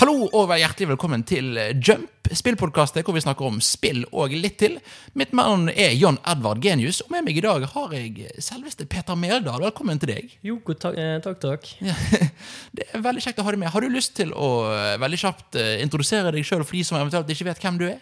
[0.00, 4.54] Hallo og vær hjertelig velkommen til Jump, spillpodkastet hvor vi snakker om spill og litt
[4.62, 4.78] til.
[5.12, 9.18] Mitt navn er John Edvard Genius, og med meg i dag har jeg selveste Peter
[9.20, 9.60] Meldal.
[9.60, 10.32] Velkommen til deg.
[10.40, 11.68] Jo, eh, takk, takk.
[11.84, 11.98] Ja,
[12.80, 13.68] det er veldig kjekt å ha deg med.
[13.74, 16.96] Har du lyst til å eh, veldig kjapt eh, introdusere deg sjøl for de som
[16.96, 18.00] eventuelt ikke vet hvem du er?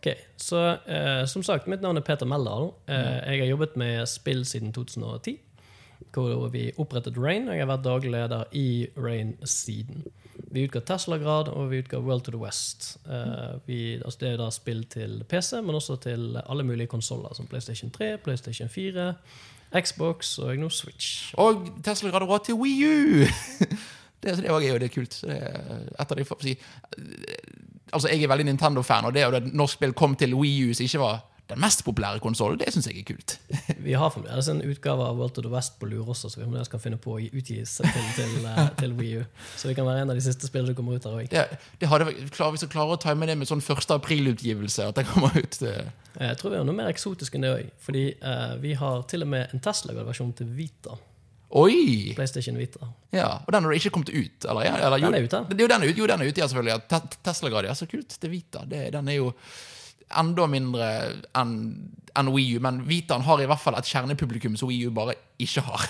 [0.00, 2.72] Ok, så eh, Som sagt, mitt navn er Peter Meldal.
[2.90, 5.38] Eh, jeg har jobbet med spill siden 2010.
[6.12, 10.02] Hvor vi opprettet Rain, og jeg har vært daglig leder i Rain siden.
[10.50, 12.96] Vi utga Tesla-grad, og vi utga World to the West.
[13.06, 17.34] Uh, vi, altså det er da spill til PC, men også til alle mulige konsoller,
[17.34, 19.12] som PlayStation 3, PlayStation 4,
[19.80, 21.34] Xbox og nå Switch.
[21.38, 23.24] Og Tesla-grad og råd til Wii U!
[24.20, 25.14] Det, det er jo det er kult.
[25.24, 26.52] Det er et av de, si,
[27.92, 30.74] altså Jeg er veldig Nintendo-fan, og det at det norsk spill kom til Wii U
[30.74, 33.34] som ikke var den mest populære konsollen, det syns jeg er kult.
[33.86, 36.44] Vi har fremdeles en utgave av World of the West på lur også, så vi
[36.46, 39.24] fremdeles kan finne på å utgi til, til, eh, til Wii U.
[39.58, 41.28] Så vi kan være en av de siste spillene som kommer ut der òg.
[41.32, 41.44] Det,
[41.82, 43.90] det hadde, klar, hvis jeg klarer å time det med sånn 1.
[43.98, 45.76] april-utgivelse, at det kommer ut det.
[46.20, 47.70] Jeg tror vi har noe mer eksotisk enn det òg.
[47.84, 50.96] Fordi eh, vi har til og med en Tesla-versjon til Vita.
[51.50, 52.12] Oi!
[52.14, 52.86] PlayStation Vita.
[53.10, 54.44] Ja, Og den har ikke kommet ut?
[54.46, 55.40] Eller, eller, Den er ute.
[55.58, 56.76] Jo, den er ute, jo, den er ute, ja, selvfølgelig.
[56.76, 57.74] Ja, Te- Tesla-grad, ja.
[57.74, 58.14] Så kult.
[58.20, 58.62] Det er Vita.
[58.70, 59.32] Det, den er jo
[60.18, 60.90] enda mindre
[61.38, 61.56] enn
[62.18, 65.14] enn Wii U, men Vitaen har i hvert fall et kjernepublikum som Wii U bare
[65.38, 65.84] ikke har.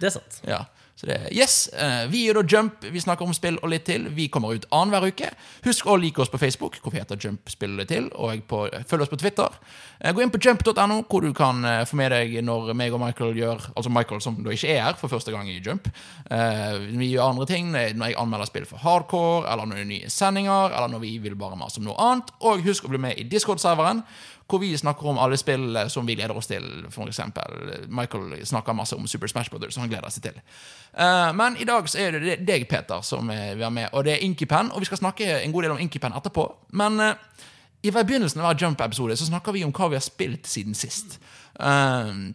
[0.00, 0.38] Det er sant.
[0.48, 0.62] Ja,
[1.00, 2.82] så det er Yes, eh, vi gjør da Jump.
[2.92, 4.02] Vi snakker om spill og litt til.
[4.12, 5.30] Vi kommer ut annenhver uke.
[5.64, 8.10] Husk å like oss på Facebook, hvor vi heter Jump spill og litt til.
[8.20, 9.56] Og på, følg oss på Twitter.
[9.96, 13.00] Eh, Gå inn på jump.no, hvor du kan eh, få med deg når meg og
[13.00, 15.88] Michael gjør Altså Michael, som da ikke er her for første gang i Jump.
[16.28, 20.10] Vi gjør andre ting når jeg anmelder spill for hardcore, eller når det er nye
[20.12, 22.28] sendinger, eller når vi vil bare mase om noe annet.
[22.44, 24.02] Og husk å bli med i Discord-serveren
[24.50, 26.66] hvor vi snakker om alle spill eh, som vi gleder oss til.
[27.06, 30.40] Eksempel, Michael snakker masse om Super Smash Brothers, som han gleder seg til.
[30.94, 34.04] Uh, men i dag så er det deg, Peter, som vi vil være med, og
[34.04, 34.72] det er Inkypen.
[34.74, 36.46] Og vi skal snakke en god del om Inkypen etterpå.
[36.78, 37.12] Men uh,
[37.82, 41.20] i begynnelsen av hver Jump-episode så snakker vi om hva vi har spilt siden sist.
[41.60, 42.32] Uh,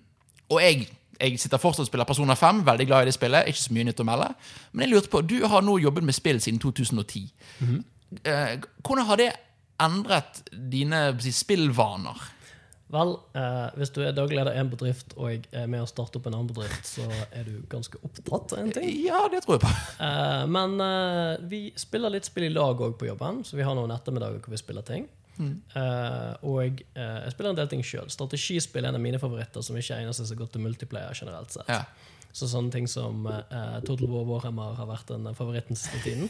[0.50, 0.88] og jeg
[1.20, 3.48] jeg sitter fortsatt og spiller Persona 5, veldig glad i det spillet.
[3.48, 4.30] Ikke så mye nytt å melde.
[4.74, 7.22] Men jeg lurte på, du har nå jobbet med spill siden 2010.
[8.24, 9.32] Eh, hvordan har det
[9.82, 12.32] endret dine spillvaner?
[12.94, 15.90] Vel, eh, hvis du er daglig leder i en bedrift og jeg er med å
[15.90, 18.92] starte opp en annen bedrift, så er du ganske opptatt av en ting.
[19.08, 19.74] Ja, det tror jeg på.
[20.06, 23.76] Eh, men eh, vi spiller litt spill i lag òg på jobben, så vi har
[23.78, 25.10] noen ettermiddager hvor vi spiller ting.
[25.36, 28.08] Eh, og eh, jeg spiller en del ting sjøl.
[28.14, 31.56] Strategispill er en av mine favoritter, som ikke egner seg så godt til multiplayer generelt
[31.56, 31.72] sett.
[31.72, 31.84] Ja.
[32.36, 36.30] Så sånne ting som eh, Total War Warhammer har vært den favoritten siste tiden.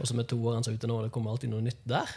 [0.00, 2.10] Og som er toåren som er ute nå, og det kommer alltid noe nytt der.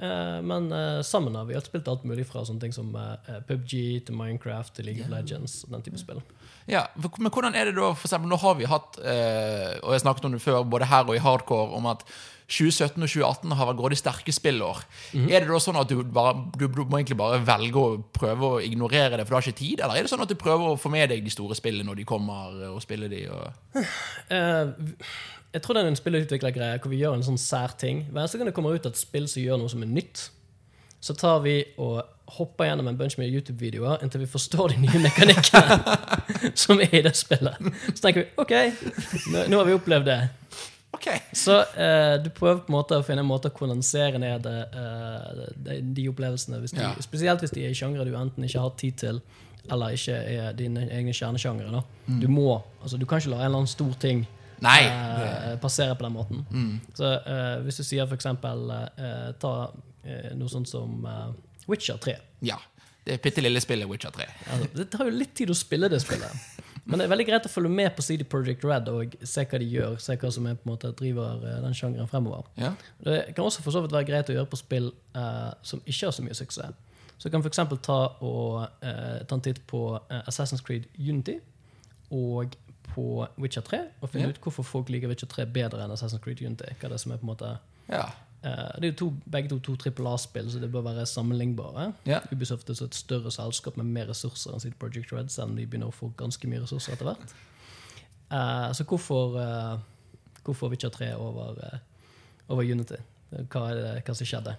[0.00, 3.40] Eh, men eh, sammen har vi alt spilt alt mulig fra sånne ting som eh,
[3.48, 3.72] PubG
[4.06, 5.64] til Minecraft til League of Legends.
[5.66, 6.22] og den type spill.
[6.68, 6.86] Ja,
[7.18, 10.28] Men hvordan er det da, for eksempel, nå har vi hatt, eh, og jeg snakket
[10.28, 12.04] om det før, både her og i Hardcore, om at
[12.48, 14.80] 2017 og 2018 har vært grådig sterke spillår.
[15.20, 18.52] Er det da sånn at du, bare, du, du må egentlig bare velge å prøve
[18.54, 19.82] å ignorere det, for du har ikke tid?
[19.84, 22.00] Eller er det sånn at du prøver å få med deg de store spillene når
[22.00, 23.26] de kommer, og spiller de?
[23.28, 23.76] Og...
[24.32, 25.04] uh,
[25.52, 28.06] jeg tror det er en spillutviklergreie hvor vi gjør en sånn sær ting.
[28.08, 30.30] Hver eneste gang det kommer ut et spill som gjør noe som er nytt,
[31.04, 32.00] så tar vi og
[32.38, 35.78] hopper gjennom en bunch med YouTube-videoer inntil vi forstår de nye mekanikkene
[36.64, 37.60] som er i det spillet.
[37.92, 38.54] Så tenker vi OK,
[39.32, 40.20] nå, nå har vi opplevd det.
[40.98, 41.08] Ok.
[41.44, 45.44] Så uh, du prøver på en måte å finne en måte å kondensere ned uh,
[45.54, 46.60] de, de opplevelsene.
[46.62, 46.94] Hvis de, Ja.
[47.04, 49.20] Spesielt hvis de er i sjangre du enten ikke har tid til,
[49.68, 51.82] eller ikke er dine egne kjernesjangre.
[52.06, 52.20] Mm.
[52.22, 52.50] Du må,
[52.82, 54.26] altså du kan ikke la en eller annen stor ting
[54.64, 54.80] Nei.
[54.90, 56.40] Uh, passere på den måten.
[56.50, 56.80] Mm.
[56.98, 57.12] Så
[57.62, 59.52] hvis du sier eksempel eh, ta
[60.34, 61.04] noe sånt som
[61.68, 62.16] Witcher 3.
[62.48, 62.56] Ja.
[63.06, 64.26] Det bitte lille spillet Witcher 3.
[64.52, 66.48] Altså, det tar jo litt tid å spille det spillet.
[66.88, 69.58] Men det er veldig greit å følge med på CD Projekt Red og se hva
[69.60, 69.98] de gjør.
[70.00, 72.46] Se hva som er, på en måte, driver eh, den sjangeren fremover.
[72.56, 72.70] Ja.
[73.04, 76.08] Det kan også for så vidt være greit å gjøre på spill eh, som ikke
[76.08, 76.72] har så mye suksess.
[77.18, 77.60] Så du kan f.eks.
[77.84, 81.36] ta, og, eh, ta en titt på eh, Assassin's Creed Unity
[82.14, 82.56] og
[82.94, 83.04] på
[83.36, 84.32] Witcher 3, og finne Ja.
[84.32, 86.70] ut hvorfor folk liker Witcher 3 bedre enn Assassin's Creed Unity.
[86.80, 87.50] Hva er det som er på en måte
[87.92, 88.06] Ja.
[88.44, 91.92] Eh, Det er jo to, begge to to trippel A-spill, så det bør være sammenlignbare.
[92.08, 92.22] Yeah.
[92.32, 95.56] Ubisoft er så et større selskap med mer ressurser enn sitt Project Red, selv om
[95.56, 97.34] de begynner å få ganske mye ressurser etter hvert.
[98.32, 99.78] Uh, så hvorfor, uh,
[100.44, 101.78] hvorfor Witcher 3 over, uh,
[102.48, 103.00] over Unity?
[103.52, 104.54] Hva er det hva som skjedde?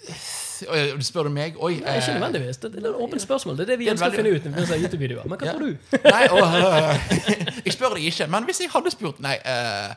[0.00, 1.56] Du spør du meg?
[1.60, 1.74] Oi.
[1.80, 2.56] Nei, ikke nødvendigvis.
[2.62, 3.56] Det, det er et åpent spørsmål.
[3.58, 4.44] Det er det vi er ønsker å finne ut.
[4.48, 5.26] når vi ser YouTube-videoer.
[5.28, 5.52] Men hva Ja.
[5.56, 5.76] tror du?
[6.04, 6.54] Nei, åh,
[7.66, 8.26] jeg spør deg ikke.
[8.32, 9.94] Men hvis jeg hadde spurt Nei, eh,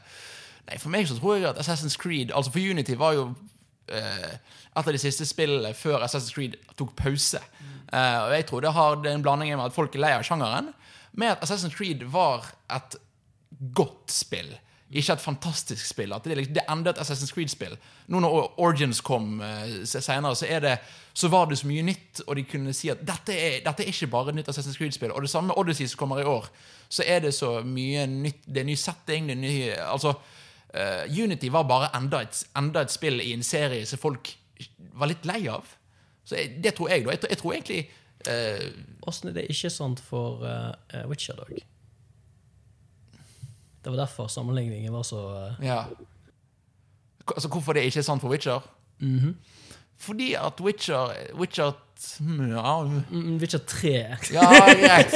[0.70, 3.26] nei for meg så tror jeg at Assassin's Creed Altså for Unity var jo
[3.92, 7.42] eh, et av de siste spillene før Assassin's Creed tok pause.
[7.94, 10.72] Eh, og jeg tror det har en blanding med at folk er lei av sjangeren,
[11.14, 12.98] med at Assassin's Creed var et
[13.76, 14.56] godt spill
[14.94, 16.14] ikke et fantastisk spill.
[16.14, 17.74] At det, liksom, det enda et Assassin's Creed-spill.
[18.08, 20.76] Nå når Origins kom uh, senere, så, er det,
[21.14, 23.90] så var det så mye nytt, og de kunne si at dette er, dette er
[23.90, 25.12] ikke bare et nytt Assassin's Creed-spill.
[25.12, 26.50] Og det samme med Odyssey som kommer i år,
[26.90, 28.46] så er det så mye nytt.
[28.46, 30.14] Det er ny setting, det er ny Altså,
[30.74, 34.34] uh, Unity var bare enda et, enda et spill i en serie som folk
[34.94, 35.68] var litt lei av.
[36.24, 37.16] Så jeg, det tror jeg, da.
[37.16, 37.84] Jeg, jeg tror egentlig
[39.04, 41.58] Åssen er det ikke sant for uh, Witcher Dog?
[43.84, 45.66] Det var derfor sammenligningen var så uh...
[45.66, 45.82] Ja.
[47.28, 48.64] Altså, hvorfor det ikke er sant for Witcher?
[49.00, 49.34] Mm -hmm.
[49.98, 51.72] Fordi at Witcher Witcher
[52.20, 52.74] ja.
[53.12, 53.94] Mm, Witcher 3.
[54.34, 54.50] ja,
[54.82, 55.16] greit.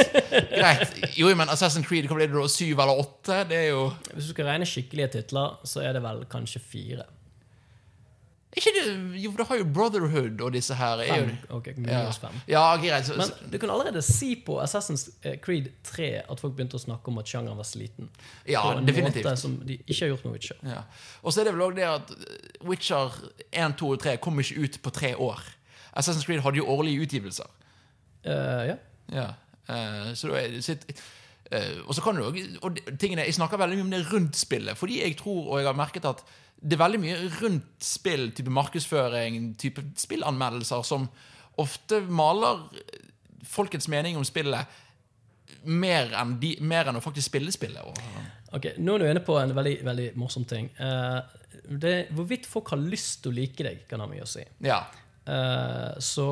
[0.53, 0.95] greit.
[1.17, 2.47] Jo, men Assassin's Creed, hva blir det da?
[2.51, 3.43] Syv eller åtte?
[3.49, 7.05] Det er jo Hvis du skal regne skikkelige titler, så er det vel kanskje fire.
[8.57, 8.83] Ikke det,
[9.21, 11.01] jo, for det har jo Brotherhood og disse her.
[11.03, 11.27] Er Fem.
[11.29, 11.99] jo, Ok, ja.
[12.11, 12.37] fem.
[12.49, 13.05] ja, greit.
[13.05, 15.03] Så, Men du kan allerede si på Assassin's
[15.43, 18.09] Creed 3 at folk begynte å snakke om at sjangeren var sliten.
[18.49, 19.27] ja, på en definitivt.
[19.27, 20.57] måte som de ikke har gjort med Witcher.
[20.65, 20.81] Ja.
[21.21, 23.19] Og så er det vel også det at Witcher
[23.51, 25.43] 1, 2 og 3 kom ikke ut på tre år.
[25.97, 27.49] Assassin's Creed hadde jo årlige utgivelser.
[28.25, 28.75] Uh, ja.
[29.13, 29.29] Ja.
[29.67, 30.83] Uh, så det sitt
[31.51, 34.77] eh, Og så kan du og tingene, Jeg snakker veldig mye om det rundt spillet,
[34.77, 36.23] fordi jeg tror, og jeg har merket at
[36.57, 41.05] det er veldig mye rundt spill, type markedsføring, type spillanmeldelser, som
[41.61, 42.63] ofte maler
[43.45, 44.65] folkets mening om spillet
[45.69, 48.01] mer enn, de, mer enn å faktisk spille spillet.
[48.55, 50.71] Ok, Nå er du inne på en veldig, veldig morsom ting.
[50.79, 51.21] Uh,
[51.67, 54.45] det, hvorvidt folk har lyst til å like deg, kan ha mye å si.
[54.65, 54.81] ja.
[55.27, 56.29] Eh, så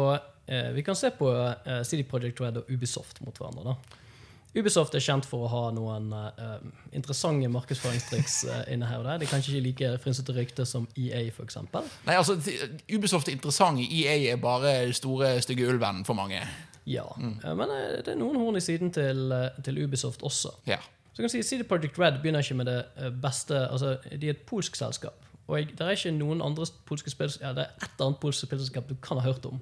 [0.48, 3.76] eh, vi kan se på eh, CD Project Red og Ubisoft mot hverandre.
[3.76, 4.02] da.
[4.56, 6.62] Ubisoft er kjent for å ha noen uh,
[6.96, 9.20] interessante markedsføringstriks uh, inne her og der.
[9.20, 11.58] De kanskje ikke like frynsete rykte som EA, f.eks.
[11.74, 12.38] Nei, altså,
[12.88, 13.84] Ubisoft er interessant.
[13.84, 16.40] EA er bare store, stygge ulven for mange.
[16.88, 17.04] Ja.
[17.20, 19.34] Eh, men eh, det er noen horn i siden til,
[19.66, 20.54] til Ubisoft også.
[20.70, 20.80] Ja.
[21.12, 24.48] Så kan si CD Project Red begynner ikke med det beste altså De er et
[24.48, 25.25] polsk selskap.
[25.48, 28.48] Og jeg, det er ikke noen andre polske spill Ja, det er ett annet polsk
[28.48, 29.60] spillselskap du kan ha hørt om.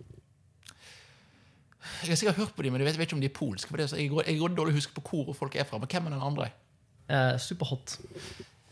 [2.04, 3.68] Jeg har sikkert hørt på dem, men jeg vet, vet ikke om de er polske.
[3.68, 5.80] For det, jeg går, jeg går dårlig å huske på hvor folk er fra.
[5.82, 6.50] Men hvem er den andre?
[7.12, 7.98] Eh, Superhot.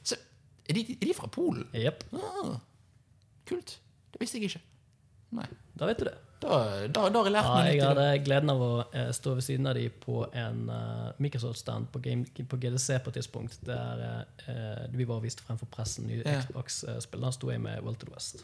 [0.08, 0.16] Så,
[0.64, 1.68] er, de, er de fra Polen?
[1.76, 2.06] Jepp.
[2.16, 2.56] Ah,
[3.50, 3.76] kult.
[4.14, 4.64] Det visste jeg ikke.
[5.36, 5.48] Nei.
[5.76, 6.16] Da vet du det.
[6.42, 7.86] Da, da, da har jeg lært Ja, meg jeg litt.
[7.86, 12.02] hadde gleden av å eh, stå ved siden av dem på en uh, Microsoft-stand på,
[12.02, 14.02] på GDC på et tidspunkt, der
[14.48, 16.40] uh, vi var vist frem for pressen nye Ja.
[16.42, 17.22] Xbox-spill.
[17.22, 18.42] Da sto jeg med Well to the West.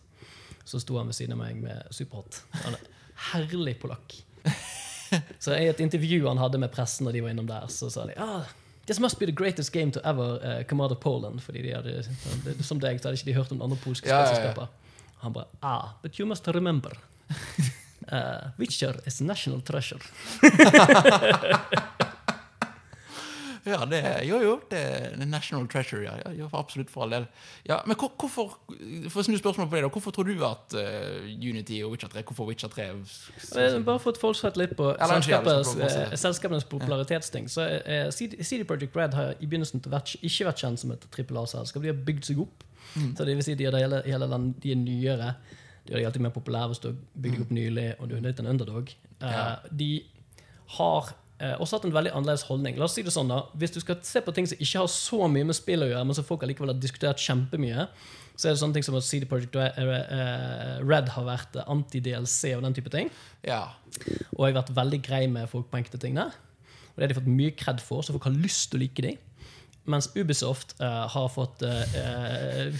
[0.67, 2.43] Så sto han ved siden av meg med Superhot.
[2.67, 2.85] Han er
[3.31, 4.13] herlig polakk.
[5.39, 8.03] Så i et intervju han hadde med pressen, og de var innom der, så sa
[8.09, 8.43] de ah,
[8.87, 11.41] This must be the greatest game to ever uh, come out of Poland.
[11.43, 12.03] Fordi de hadde,
[12.63, 14.21] som deg, så hadde ikke de hørt om andre polske ja.
[14.21, 14.67] spillselskaper.
[15.23, 16.93] Han bare Ah, but you must remember.
[18.11, 19.99] Uh, Witcher is national treasure.
[23.67, 24.51] Ja, det, jo, jo.
[24.71, 26.13] Det er national treasure, ja.
[26.37, 27.25] ja, absolutt, for all del.
[27.67, 28.53] Ja, men hvor- hvorfor
[29.11, 32.07] For å snu spørsmålet på det da, hvorfor tror du at uh, Unity og Witcher
[32.13, 37.49] 3 Hvorfor Witcher 3 Eh, Bare for å fortsette litt på eh, selskapenes popularitetsting.
[37.51, 41.83] Så eh, CD Project Red har i begynnelsen ikke vært kjent som et trippel A-selskap.
[41.83, 42.63] De har bygd seg opp.
[43.17, 45.33] Så det vil si de er, hele, hele land, de er nyere.
[45.87, 48.39] De er alltid mer populære hvis du har bygd opp nylig og du er litt
[48.43, 48.91] en underdog.
[49.21, 49.47] Eh, Ja.
[49.71, 49.89] De
[50.77, 52.77] har eh, også hatt en veldig annerledes holdning.
[52.77, 54.87] La oss si det sånn da, Hvis du skal se på ting som ikke har
[54.91, 57.87] så mye med spill å gjøre, men som folk allikevel har diskutert kjempemye,
[58.37, 62.65] så er det sånne ting som at CD Projekt Red har vært eh, anti-DLC og
[62.67, 63.09] den type ting.
[63.47, 63.63] Ja.
[64.35, 66.35] Og jeg har vært veldig grei med folk på enkelte ting der.
[66.91, 69.05] Og det har de fått mye kred for, så folk har lyst til å like
[69.05, 69.17] dem.
[69.87, 71.83] Mens Ubisoft uh, har fått uh,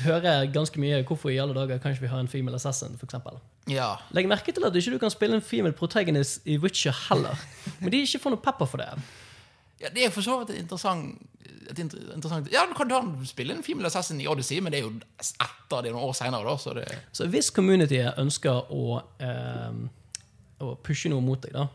[0.04, 3.08] høre ganske mye hvorfor i alle dager kan ikke vi ha en female assassin, for
[3.08, 3.38] eksempel.
[3.72, 3.94] ja.
[4.16, 7.40] Legg merke til at du ikke kan spille en female protagonist i Witcher heller.
[7.80, 8.90] Men de ikke får noe pepper for det.
[9.80, 11.16] Ja, Det er for så vidt et interessant,
[11.70, 14.80] et inter- interessant Ja, du kan, da spille en Female Assassin i Odyssey, men det
[14.82, 16.56] er jo etter det noen år seinere.
[16.60, 19.78] Så det, Så hvis communityet ønsker å, eh,
[20.66, 21.68] å pushe noe mot deg, da,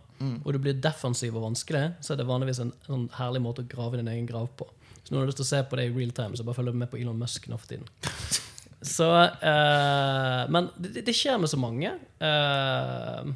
[0.44, 3.68] og du blir defensiv og vanskelig, så er det vanligvis en, en herlig måte å
[3.68, 4.68] grave din egen grav på.
[5.12, 6.72] Når du har lyst til å se på det i real time, så bare følg
[6.80, 7.84] med på Elon Musk nå for tiden.
[8.82, 11.92] Så, uh, men det, det skjer med så mange.
[12.18, 13.28] Uh,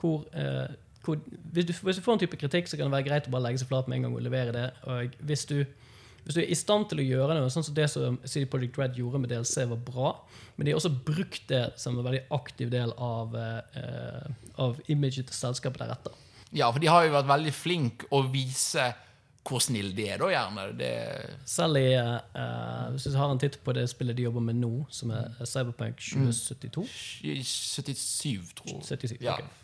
[0.00, 0.70] hvor, uh,
[1.04, 1.18] hvor
[1.52, 3.48] hvis, du, hvis du får en type kritikk, så kan det være greit å bare
[3.50, 4.64] legge seg flat med en gang og levere det.
[4.88, 5.58] Og hvis du,
[6.24, 8.80] hvis du er i stand til å gjøre noe, sånn som det som CD Projekt
[8.80, 10.12] Red gjorde med DLC, var bra,
[10.56, 14.30] men de har også brukt det som en veldig aktiv del av, uh,
[14.62, 16.16] av imaget til selskapet deretter.
[16.56, 18.88] ja, for de har jo vært veldig flinke å vise
[19.46, 20.64] hvor snill de er, da, gjerne.
[20.78, 20.90] Det,
[21.48, 24.72] Selv i uh, Hvis du har en titt på det spillet de jobber med nå,
[24.90, 26.86] som er Cyberpunk 2072
[27.46, 28.84] 77, tror jeg.
[28.90, 29.38] 77, Ja.
[29.38, 29.62] ok.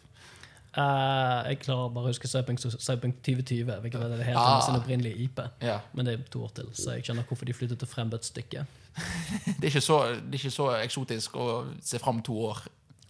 [0.73, 4.61] Uh, jeg klarer bare å huske Cyberpunk Cyberpunk 2020, hvilket var det helt Ah.
[4.65, 5.43] sin opprinnelige IP.
[5.61, 5.81] Ja.
[5.93, 8.67] Men det er to år til, så jeg skjønner hvorfor de flyttet til stykke.
[9.61, 12.59] Det er, så, det er ikke så eksotisk å se fram to år.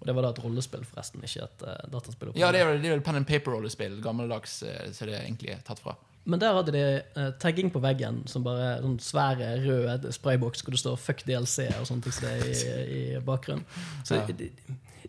[0.01, 2.33] Og det var da et rollespill, forresten, ikke et uh, dataspill.
[2.35, 4.01] Ja, det er det er pen and paper-rollespill.
[4.03, 5.95] Gammeldags, uh, så det er egentlig tatt fra.
[6.25, 10.71] Men der hadde de eh, tagging på veggen, som bare sånn svære rød sprayboks hvor
[10.71, 13.65] det står 'fuck DLC' og det er i, i bakgrunnen.
[14.05, 14.27] Så Ja.
[14.27, 14.51] de, de,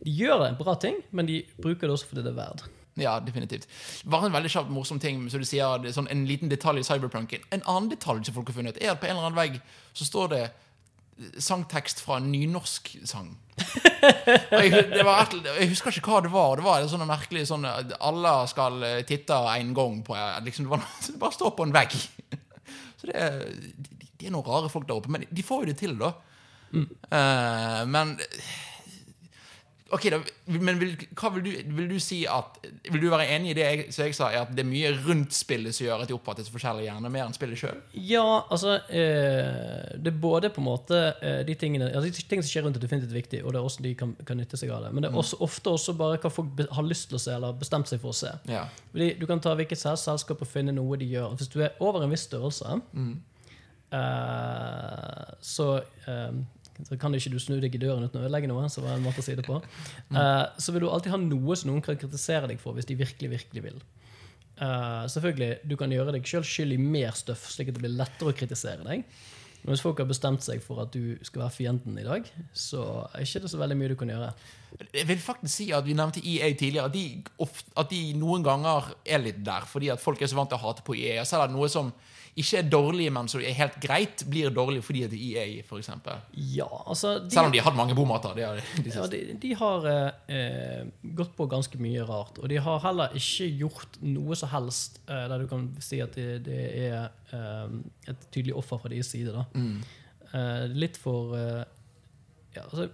[0.04, 2.64] de gjør en bra ting, men de bruker det også fordi det er verd.
[2.98, 3.68] Ja, definitivt.
[4.10, 6.80] Bare en veldig kjapt morsom ting, så du sier det er sånn en liten detalj
[6.80, 7.40] i Cyberpunken.
[7.52, 9.62] En annen detalj som folk har funnet, er at på en eller annen vegg
[9.94, 10.52] så står det
[11.40, 13.38] sangtekst fra en nynorsk sang.
[14.04, 16.58] Jeg, det var, jeg husker ikke hva det var.
[16.60, 20.74] Det var sånn merkelig sånn Alle skal eh, titte en gang på eh, liksom, det,
[20.74, 21.96] var, det bare står på en vegg.
[23.00, 25.12] Så det er, de, de er noen rare folk der oppe.
[25.14, 26.14] Men de får jo det til, da.
[26.74, 28.18] Eh, men
[29.94, 30.18] Ok, da,
[30.50, 32.58] men vil, vil du, vil du si at
[32.90, 35.76] Vil du være enig i det jeg, jeg sa, at det er mye rundt spillet
[35.76, 37.82] som gjør at de oppfattes forskjellig, gjerne mer enn spillet sjøl?
[37.94, 42.46] Ja, altså eh, Det er både på en måte eh, de tingene altså, De tingene
[42.48, 44.74] som skjer rundt, er definitivt viktig, og det er også de kan, kan nytte seg
[44.74, 44.94] av det.
[44.96, 47.60] Men det er også, ofte også bare hva folk har lyst til å se, eller
[47.60, 48.34] bestemt seg for å se.
[48.50, 48.66] Ja.
[48.96, 51.38] Fordi Du kan ta hvilket selskap og finne noe de gjør.
[51.38, 52.80] Hvis du er over en viss størrelse,
[53.94, 55.70] eh, så
[56.10, 56.44] eh,
[56.82, 58.70] så kan ikke du snu deg i døren uten å ødelegge noe.
[58.72, 59.60] Så var en måte å si det på.
[60.14, 62.98] Uh, så vil du alltid ha noe som noen kan kritisere deg for, hvis de
[63.00, 63.78] virkelig, virkelig vil.
[64.58, 67.96] Uh, selvfølgelig, Du kan gjøre deg sjøl skyld i mer støff, slik at det blir
[67.98, 69.06] lettere å kritisere deg.
[69.64, 73.06] Men hvis folk har bestemt seg for at du skal være fienden i dag, så
[73.14, 74.34] er ikke det så veldig mye du kan gjøre.
[74.92, 76.90] Jeg vil faktisk si at Vi nevnte EA tidligere.
[76.90, 80.42] At de, ofte, at de noen ganger er litt der, fordi at folk er så
[80.42, 81.24] vant til å hate på EA.
[81.24, 81.94] Så er det noe som
[82.36, 85.90] ikke er dårlige, men som er helt greit, blir dårlige fordi de er EA, f.eks.
[86.56, 88.34] Ja, altså de, Selv om de har hatt mange bomater.
[88.38, 90.88] De har, de Ja, de, de har eh,
[91.20, 92.42] gått på ganske mye rart.
[92.42, 96.18] Og de har heller ikke gjort noe som helst eh, der du kan si at
[96.18, 97.78] det, det er eh,
[98.10, 99.36] et tydelig offer fra deres side.
[99.36, 99.46] Da.
[100.34, 101.62] Eh, litt for eh,
[102.56, 102.90] ja, altså,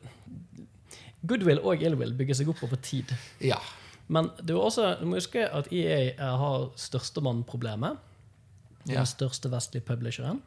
[1.28, 3.12] Goodwill og illwill bygger seg opp over tid.
[3.44, 3.60] Ja.
[4.10, 8.00] Men er også, du må huske at EA eh, har størstemann-problemet.
[8.86, 10.42] De Den største vestlige publisheren.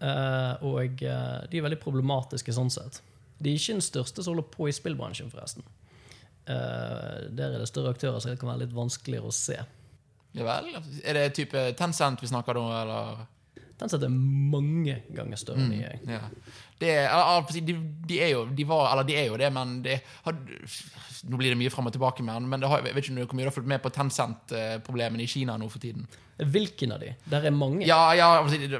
[0.00, 3.02] Eh, og uh, de er veldig problematiske sånn sett.
[3.40, 5.66] De er ikke den største som holder på i spillbransjen, forresten.
[6.48, 9.58] Uh, der er det større aktører, så det kan være litt vanskeligere å se.
[10.36, 10.72] ja vel?
[11.04, 13.26] Er det type Tencent vi snakker om, eller?
[13.80, 15.92] Den setter mange ganger større enn EA.
[16.08, 16.22] Ja.
[16.80, 16.94] Det
[17.60, 17.74] de,
[18.08, 20.36] de er jo de var, Eller de er jo det, men det har,
[21.28, 23.26] Nå blir det mye fram og tilbake med den, men det har, jeg vet ikke
[23.26, 26.06] hvor mye du har fulgt med på Tencent-problemene i Kina nå for tiden.
[26.40, 27.10] Hvilken av de?
[27.28, 27.84] Der er mange.
[27.84, 28.28] Ja, ja,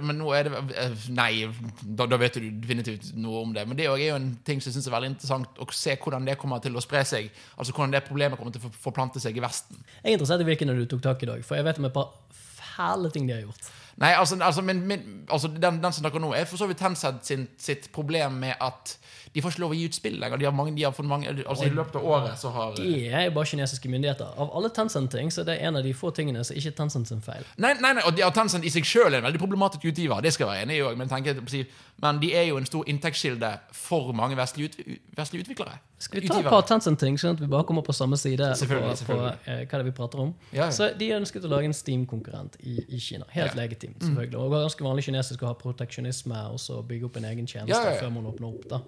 [0.00, 1.44] men nå er det eh, Nei,
[1.82, 3.66] da, da vet du definitivt noe om det.
[3.68, 6.28] Men det er jo en ting som jeg synes er veldig interessant å se hvordan
[6.28, 7.28] det kommer til å spre seg.
[7.60, 9.76] Altså hvordan det problemet kommer til å forplante seg i Vesten.
[10.00, 11.82] Jeg er interessert i hvilken av du tok tak i i dag, for jeg vet
[11.82, 12.14] om et par
[12.56, 13.70] fæle ting de har gjort.
[14.00, 16.80] Nei, altså, altså, men, men, altså den, den som snakker nå, er for så vidt
[16.80, 18.96] Tencent sin, sitt problem med at
[19.34, 20.40] de får ikke lov å gi ut spill lenger.
[20.40, 22.94] De har mange, de har fått mange, altså I løpet av året så har De
[23.06, 24.32] er jo bare kinesiske myndigheter.
[24.42, 27.12] Av alle Tencent-ting så er det en av de få tingene som ikke er Tencent
[27.12, 27.44] sin feil.
[27.62, 30.24] Nei, nei, nei og de, Tencent i seg sjøl er en veldig problematisk utgiver.
[30.24, 31.70] Det skal jeg være enig i også, men,
[32.02, 33.52] men de er jo en stor inntektskilde
[33.84, 35.78] for mange vestlige, ut, vestlige utviklere.
[36.00, 38.58] Skal vi ta et par Tencent-ting, sånn at vi bare kommer på samme side på,
[38.64, 40.34] Selvfølgelig, på eh, hva det er vi prater om?
[40.50, 40.70] Ja, ja.
[40.74, 43.28] Så De ønsket å lage en Steam-konkurrent i, i Kina.
[43.30, 43.68] Helt Ja.
[43.70, 43.89] Mm.
[43.90, 44.38] Legitimt, selvfølgelig.
[44.38, 47.46] Og det var ganske vanlig kinesisk å ha proteksjonisme og så bygge opp en egen
[47.46, 48.68] tjeneste Ja, ja, før man åpner opp.
[48.68, 48.80] da.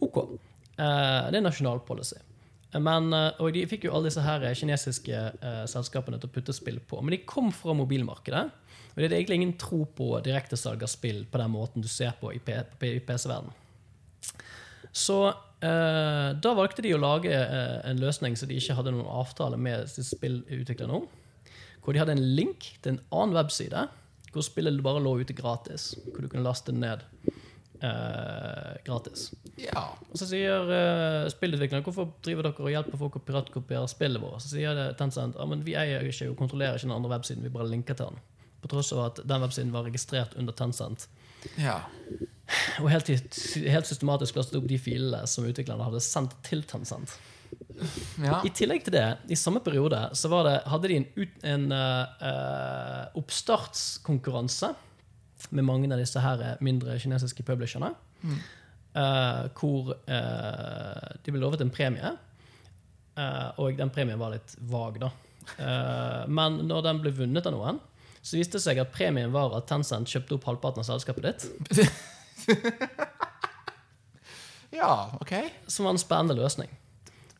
[0.00, 0.16] Ok.
[0.16, 2.16] uh, det er nasjonal policy.
[2.74, 6.52] Men, eh, og De fikk jo alle disse her kinesiske uh, selskapene til å putte
[6.52, 7.00] spill på.
[7.02, 8.44] Men de kom fra mobilmarkedet.
[8.94, 12.14] Og det er egentlig ingen tro på direktesalg av spill på den måten du ser
[12.20, 13.54] på i, i PC-verdenen.
[14.94, 19.10] Så uh, da valgte de å lage uh, en løsning så de ikke hadde noen
[19.10, 21.06] avtale med spillutviklerne om.
[21.82, 23.88] Hvor de hadde en link til en annen webside
[24.34, 25.92] hvor spillet bare lå ute gratis.
[26.10, 27.04] Hvor du kunne laste det ned
[27.84, 29.30] eh, gratis.
[29.60, 29.86] Ja.
[30.10, 34.44] Og så sier eh, spillutviklerne hvorfor driver dere og hjelper folk å piratkopiere spillet vårt?
[34.44, 37.54] Så sier Tencent ja, men vi eier ikke og kontrollerer ikke den andre websiden, vi
[37.54, 38.22] bare linker til den.
[38.64, 41.08] På tross av at den websiden var registrert under Tencent.
[41.60, 41.82] ja.
[42.82, 47.14] Og helt, helt systematisk lastet opp de filene som utviklerne hadde sendt til Tencent.
[48.22, 48.40] Ja.
[48.46, 51.64] I tillegg til det, i samme periode, så var det, hadde de en, ut, en
[51.74, 54.74] eh, eh, oppstartskonkurranse
[55.50, 57.90] med mange av disse her mindre kinesiske publisherne.
[58.94, 62.14] eh, hvor uh, de ble lovet en premie,
[63.18, 65.10] eh, og den premien var litt vag, da.
[65.58, 67.80] Eh, men når den ble vunnet av noen,
[68.24, 71.40] så viste det seg at premien var at Tencent kjøpte opp halvparten av selskapet ditt.
[74.80, 75.34] ja, ok.
[75.68, 76.70] som var en spennende løsning.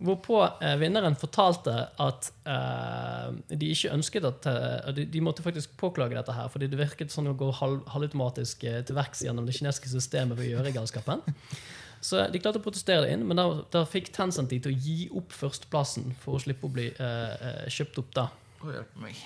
[0.04, 5.76] Hvorpå eh, vinneren fortalte at eh, de ikke ønsket at eh, de, de måtte faktisk
[5.80, 9.48] påklage dette her, fordi det virket sånn å gå halv, halvautomatisk eh, til verks gjennom
[9.48, 11.24] det kinesiske systemet ved å gjøre galskapen.
[12.04, 14.76] Så de klarte å protestere det inn, men da, da fikk Tencent de til å
[14.76, 18.26] gi opp førsteplassen for å slippe å bli eh, eh, kjøpt opp da.
[18.60, 19.24] Å, hjelp meg.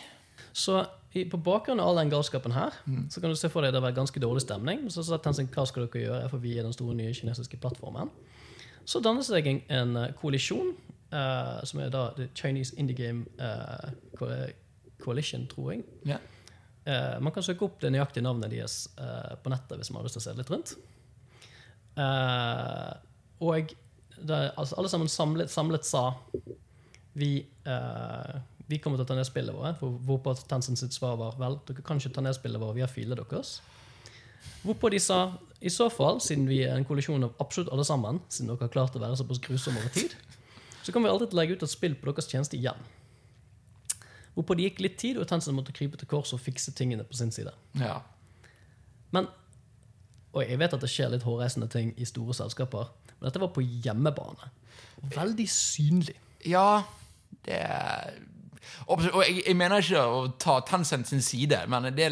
[0.54, 0.78] Så
[1.16, 2.76] i, på bakgrunn av all den galskapen her,
[3.10, 4.86] så kan du se for deg det var ganske dårlig stemning.
[4.94, 8.12] Så sa Tencent hva skal dere gjøre, for vi er den store nye kinesiske plattformen.
[8.88, 10.70] Så dannes det en, en eh, koalisjon,
[11.12, 13.90] uh, som er da The Chinese Indie Game uh,
[15.02, 15.84] Coalition, tror jeg.
[16.08, 16.16] Ja.
[16.88, 18.86] Uh, man kan søke opp det nøyaktige navnet deres
[19.44, 20.72] på nettet hvis man har lyst til å se litt rundt.
[23.44, 23.74] Og
[24.16, 26.04] det, altså, alle sammen samlet, samlet sa
[27.18, 27.32] vi,
[28.70, 29.76] vi kommer til å ta ned spillet vårt.
[29.82, 32.86] For hvorpå Tencent sitt svar var vel, dere kan ikke ta ned spillet vårt, vi
[32.86, 33.58] har filer deres.
[34.62, 35.20] Hvorpå de sa
[35.60, 38.72] i så fall, siden vi er en kollisjon av absolutt alle sammen, siden dere har
[38.74, 40.14] klart å være såpass grusomme over tid,
[40.86, 42.78] så kan vi alltid legge ut et spill på deres tjeneste igjen.
[44.36, 47.18] Hvorpå det gikk litt tid, og Tencent måtte krype til kors og fikse tingene på
[47.18, 47.52] sin side.
[47.80, 48.00] ja.
[49.10, 49.26] Men
[50.36, 53.48] Og jeg vet at det skjer litt hårreisende ting i store selskaper, men dette var
[53.48, 54.50] på hjemmebane.
[55.14, 56.14] Veldig synlig.
[56.46, 56.84] Ja,
[57.46, 57.62] det
[58.86, 62.10] Og, jeg, jeg mener ikke å ta Tencent sin side, men det,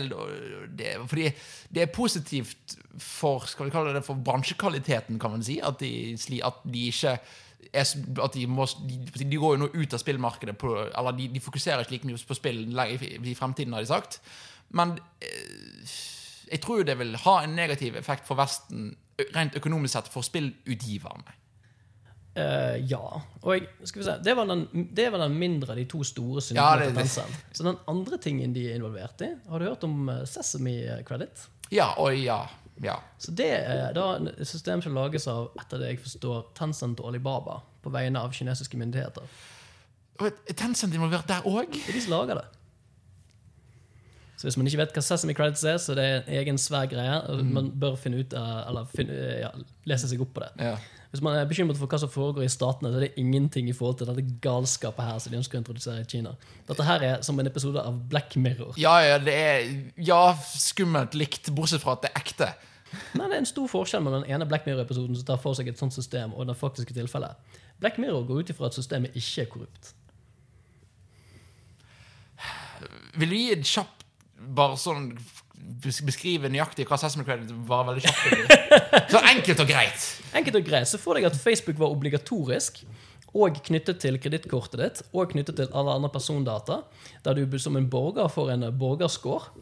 [0.78, 1.30] det, fordi
[1.72, 5.58] det er positivt for skal vi kalle det for bransjekvaliteten, kan man si.
[5.64, 7.16] At de, at de ikke
[7.72, 11.30] er, at de, må, de, de går jo nå ut av spillmarkedet på, Eller de,
[11.34, 14.20] de fokuserer ikke like mye på spill i fremtiden, har de sagt.
[14.76, 15.96] Men eh,
[16.50, 18.94] jeg tror det vil ha en negativ effekt for Vesten
[19.34, 21.36] rent økonomisk sett for spillutgiverne.
[22.36, 23.00] Eh, ja.
[23.40, 26.02] Og jeg, skal vi se, det var, den, det var den mindre av de to
[26.04, 27.38] store Ja, til Tencent.
[27.56, 30.76] Så den andre tingen de er involvert i Har du hørt om eh, Sesame
[31.08, 31.46] Credit?
[31.72, 32.42] Ja, og ja.
[32.84, 32.98] ja.
[33.18, 37.08] Så Det er da et system som lages av etter det jeg forstår, Tencent og
[37.14, 39.24] Alibaba på vegne av kinesiske myndigheter.
[40.20, 41.72] Er Tencent involvert der òg?
[41.72, 42.46] Det er de som lager det.
[44.36, 46.84] Så hvis man ikke vet hva Sesame Credits er, så det er en egen svær
[46.90, 47.16] greie.
[47.40, 47.52] Mm.
[47.56, 49.54] Man bør finne ut eller finne, ja,
[49.88, 50.50] lese seg opp på det.
[50.60, 50.74] Ja.
[51.16, 53.74] Hvis man er bekymret for hva som foregår i statene, så er det ingenting i
[53.76, 56.34] forhold til dette galskapet her som de ønsker å introdusere i Kina.
[56.68, 58.74] Dette her er som en episode av Black Mirror.
[58.76, 62.50] ja, ja, det er ja, skummelt likt, bortsett fra at det er ekte.
[63.14, 65.72] Men det er en stor forskjell mellom den ene Black Mirror-episoden som tar for seg
[65.72, 67.56] et sånt system, og det faktiske tilfellet.
[67.80, 69.94] Black Mirror går ut ifra at systemet ikke er korrupt.
[73.16, 74.04] Vil du gi et kjapt
[74.36, 75.14] Bare sånn
[75.86, 78.54] Beskrive nøyaktig hva Sesame Credit var veldig kjapt?
[79.12, 80.06] Så enkelt og greit.
[80.36, 82.82] Enkelt og greit så får deg at Facebook var obligatorisk
[83.36, 86.80] og knyttet til kredittkortet ditt og knyttet til alle andre persondata,
[87.24, 89.52] der du som en borger får en borgerscore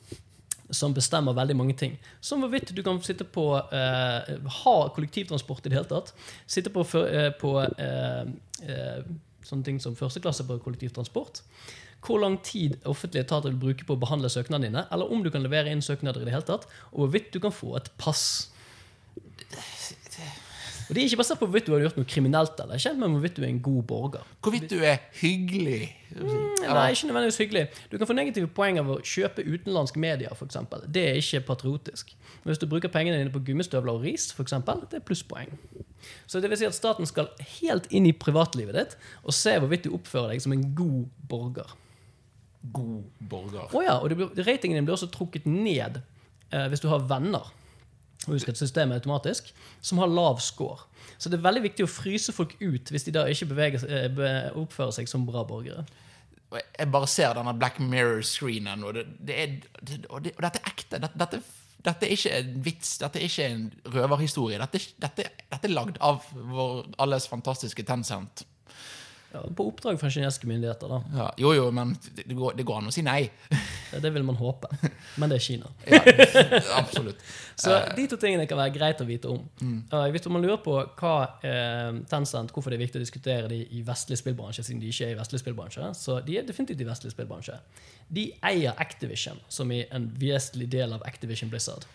[0.75, 1.99] som bestemmer veldig mange ting.
[2.21, 6.15] Som hvorvidt du kan sitte på eh, ha kollektivtransport i det hele tatt.
[6.47, 8.23] Sitte på, eh, på eh,
[8.65, 9.01] eh,
[9.45, 11.43] sånne ting som førsteklasse på kollektivtransport.
[12.05, 15.31] Hvor lang tid offentlige etater vil bruke på å behandle søknadene dine, eller om du
[15.33, 18.51] kan levere inn søknader i det hele tatt, og hvorvidt du kan få et pass.
[20.85, 23.15] Og Det er ikke basert på hvorvidt du har gjort noe kriminelt eller ikke, men
[23.17, 24.25] hvorvidt du er en god borger.
[24.45, 25.87] Hvorvidt du er hyggelig.
[26.15, 27.63] Nei, ikke nødvendigvis hyggelig.
[27.93, 30.61] Du kan få negative poeng av å kjøpe utenlandske medier, f.eks.
[30.93, 32.13] Det er ikke patriotisk.
[32.43, 35.57] Men hvis du bruker pengene dine på gummistøvler og ris, for eksempel, det er plusspoeng.
[36.29, 39.89] Så det vil si at staten skal helt inn i privatlivet ditt og se hvorvidt
[39.89, 41.73] du oppfører deg som en god borger.
[42.73, 43.69] God borger.
[43.77, 46.01] Oh ja, og det blir, ratingen din blir også trukket ned
[46.51, 47.51] eh, hvis du har venner.
[48.25, 49.51] Og husk at systemet er automatisk,
[49.85, 50.87] som har lav score.
[51.19, 54.49] Så det er veldig viktig å fryse folk ut hvis de da ikke beveger, eh,
[54.57, 55.85] oppfører seg som bra borgere.
[56.55, 60.61] Jeg bare ser denne Black Mirror-screenen, og, det, det er, det, og, det, og dette
[60.63, 61.01] er ekte.
[61.03, 61.41] Dette, dette,
[61.85, 63.65] dette er ikke en vits, dette er ikke en
[63.97, 64.61] røverhistorie.
[64.63, 65.27] Er- dette
[65.59, 68.47] er lagd av vår alles fantastiske Tencent.
[69.35, 71.01] Ja, på oppdrag fra kinesiske myndigheter, da.
[71.17, 73.25] Ja, jo, jo, men det går, det går an å si nei.
[73.95, 74.67] Det vil man håpe.
[75.23, 75.69] Men det er Kina.
[75.87, 76.01] Ja,
[76.81, 77.21] absolutt.
[77.63, 79.45] Så de to tingene kan være greit å vite om.
[79.93, 81.13] Uh, hvis man lurer på hva
[81.47, 85.07] eh, Tencent, hvorfor det er viktig å diskutere de i vestlig spillbransje, siden de ikke
[85.07, 87.61] er i vestlig spillbransje, så de er definitivt i vestlig spillbransje.
[88.19, 91.87] De eier Activision, som er en vesentlig del av Activision Blizzard.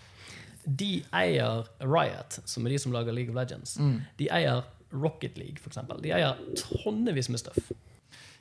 [0.63, 3.75] De eier Riot, som er de som lager League of Legends.
[4.19, 6.01] De eier Rocket League, eksempel.
[6.03, 7.71] De eier tonnevis med stuff.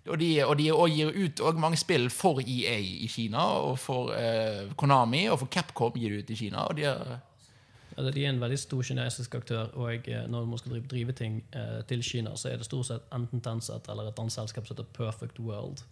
[0.08, 4.70] Og de, og de gir ut mange spill for EA i Kina, og for eh,
[4.80, 6.68] Konami, og for Capcom gir de ut i Kina.
[6.68, 7.18] Og de er,
[7.98, 11.14] Altså, de er en veldig stor kinesisk aktør, og eh, når man skal drive, drive
[11.18, 14.68] ting eh, til Kina, så er det stort sett enten Tencent eller et annet selskap
[14.68, 15.82] som heter Perfect World,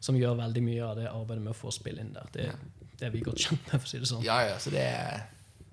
[0.00, 2.30] som gjør veldig mye av det arbeidet med å få spill inn der.
[2.32, 2.46] Det,
[3.00, 4.22] det er vi godt kjent med, for å si det sånn.
[4.22, 5.26] ja, ja, så det er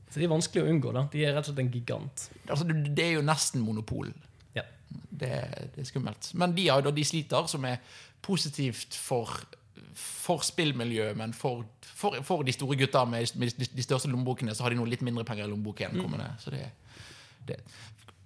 [0.09, 0.93] Så de er vanskelig å unngå.
[0.95, 1.05] da.
[1.11, 2.29] De er rett og slett en gigant.
[2.47, 4.13] altså, det er jo nesten monopol.
[4.55, 4.63] Ja.
[4.89, 5.31] Det,
[5.75, 6.31] det er skummelt.
[6.33, 7.81] Men de, da de sliter, som er
[8.25, 9.33] positivt for,
[9.95, 14.55] for spillmiljøet, men for, for, for de store gutta med, med de, de største lommebokene,
[14.55, 15.99] så har de nå litt mindre penger i lommeboken.
[15.99, 16.23] Mm.
[16.41, 16.63] Så det,
[17.47, 17.59] det.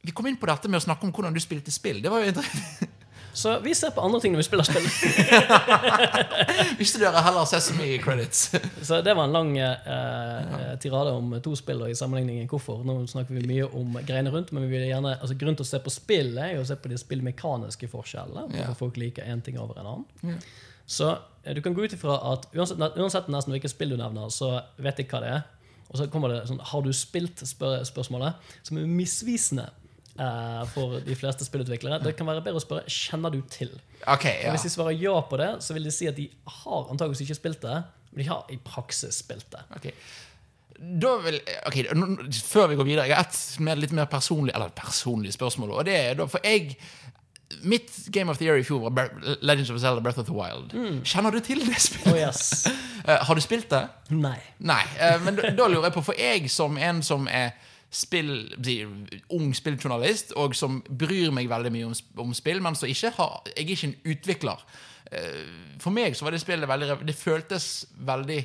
[0.05, 2.03] Vi kom inn på dette med å snakke om hvordan du spilte spill.
[2.03, 2.95] Det var jo interessant.
[3.39, 4.87] Så vi ser på andre ting når vi spiller spill.
[6.79, 8.41] Visste dere heller Sesame Credits.
[8.87, 12.81] Så det var en lang eh, tirade om to spill og i sammenligning hvorfor.
[12.83, 15.71] Nå snakker vi mye om greiene rundt, men vi vil gjerne, altså grunnen til å
[15.71, 18.49] se på spill er jo å se på de spillmekaniske forskjellene.
[18.49, 18.81] Hvorfor yeah.
[18.81, 20.43] folk liker én ting over en annen.
[20.83, 21.13] Så
[21.45, 24.57] eh, du kan gå ut ifra at uansett, uansett nesten hvilket spill du nevner, så
[24.83, 25.47] vet jeg hva det er.
[25.89, 28.35] Og så kommer det sånn 'Har du spilt?' spør spørsmålet,
[28.67, 29.71] som er misvisende
[30.19, 32.01] eh, for de fleste spillutviklere.
[32.03, 33.73] Det kan være bedre å spørre 'Kjenner du til?'
[34.07, 34.51] Ok, Og ja.
[34.51, 37.35] Hvis de svarer ja på det, så vil de si at de har antageligvis ikke
[37.39, 39.63] spilt det, men de har i praksis spilt det.
[39.75, 39.91] Okay.
[40.79, 41.83] Vil, okay,
[42.43, 45.71] Før vi går videre, jeg har et mer, litt mer personlig personlig spørsmål.
[45.71, 46.77] Og det er da, for jeg
[47.63, 49.09] Mitt Game of the Year i fjor var
[49.41, 50.71] Legends of Zelda Breath of the Wild.
[51.03, 52.27] Kjenner du til det Oh spillet?
[52.27, 52.67] yes.
[53.07, 53.87] Eh, har du spilt det?
[54.09, 54.37] Nei.
[54.59, 54.83] Nei.
[54.99, 57.51] eh, men da, da lurer jeg på, for jeg som en som er
[57.89, 58.53] spill,
[59.33, 63.41] ung spilljournalist, og som bryr meg veldig mye om, om spill, men som ikke har
[63.49, 64.65] Jeg er ikke en utvikler.
[65.11, 68.39] Eh, For meg så var det spillet veldig Det føltes veldig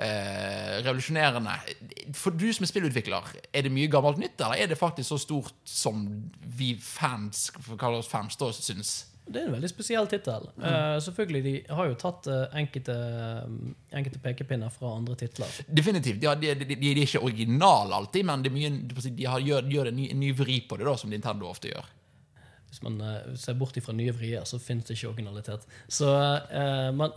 [0.00, 1.58] eh, revolusjonerende.
[2.16, 5.18] For du som er spillutvikler, er det mye gammelt nytt, eller er det faktisk så
[5.18, 6.06] stort som
[6.40, 9.09] vi fans, for å kalle oss fans, da syns?
[9.30, 10.48] Det er en veldig spesiell tittel.
[10.58, 12.96] Eh, selvfølgelig, de har jo tatt eh, enkelte,
[13.46, 15.60] um, enkelte pekepinner fra andre titler.
[15.68, 16.24] Definitivt.
[16.26, 19.92] Ja, de, de, de, de er ikke originale alltid, men mye, de har, gjør, gjør
[19.92, 21.86] en, ny, en ny vri på det, da, som Nintendo ofte gjør.
[22.70, 25.66] Hvis man uh, ser bort fra nye vrier, så finnes det ikke originalitet.
[25.90, 26.10] Så
[26.98, 27.14] man,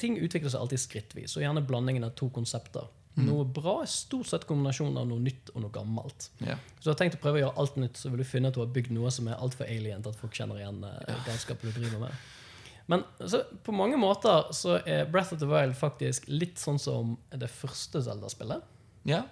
[0.00, 2.92] Ting utvikler seg alltid skrittvis, og gjerne blandingen av to konsepter.
[3.26, 6.28] Noe bra er stort sett kombinasjonen av noe nytt og noe gammelt.
[6.44, 6.54] Ja.
[6.76, 8.58] Hvis du har tenkt å prøve å gjøre alt nytt, så vil du finne at
[8.58, 11.70] du har bygd noe som er altfor alien til at folk kjenner igjen eh, galskapen
[11.72, 12.28] du driver med.
[12.88, 17.18] Men så, på mange måter så er Breath of the Wild faktisk litt sånn som
[17.34, 18.64] det første Zelda-spillet.
[19.08, 19.24] ja.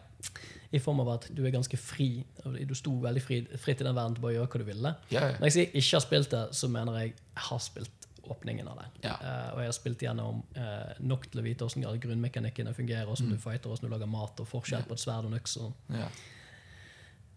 [0.75, 2.25] I form av at du er ganske fri.
[2.43, 4.93] Du sto veldig fri, fritt i den verden til bare å gjøre hva du ville.
[5.13, 5.21] Ja.
[5.37, 7.13] Når jeg sier ikke har spilt det, så mener jeg
[7.47, 7.96] har spilt
[8.31, 8.87] åpningen av det.
[9.09, 9.15] Ja.
[9.21, 13.27] Uh, og jeg har spilt gjennom uh, nok til å vite hvordan grunnmekanikkene fungerer, hvordan
[13.31, 13.37] Mm.
[13.37, 15.57] du fighter, hvordan du lager mat, og forskjell på et sverd og en øks.
[15.95, 16.09] Ja.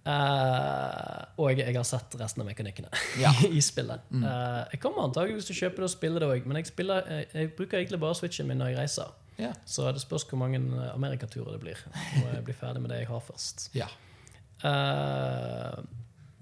[0.10, 2.88] Uh, og jeg, jeg har sett resten av mekanikkene
[3.19, 3.34] Ja.
[3.58, 4.06] i spillet.
[4.15, 7.04] Eh, jeg kommer antakeligvis til å kjøpe det og spille det òg, men jeg, spiller,
[7.12, 9.12] jeg, jeg bruker egentlig bare switchen min når jeg reiser.
[9.39, 9.52] Ja.
[9.69, 10.60] Så det spørs hvor mange
[10.95, 11.84] amerikaturer det blir.
[12.19, 13.67] Må jeg bli ferdig med det jeg har først.
[13.82, 13.88] ja.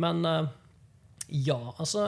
[0.01, 0.23] Men
[1.29, 2.07] ja, altså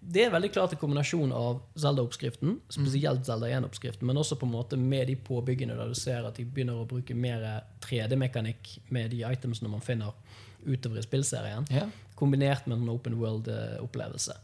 [0.00, 4.54] Det er veldig klart en kombinasjon av Zelda-oppskriften, spesielt Zelda 1-oppskriften, men også på en
[4.54, 7.44] måte med de påbyggene der du ser at de begynner å bruke mer
[7.84, 10.16] 3D-mekanikk med de itemsene man finner
[10.66, 11.86] utover i spillserien, Ja.
[12.18, 14.34] kombinert med en open world-opplevelse.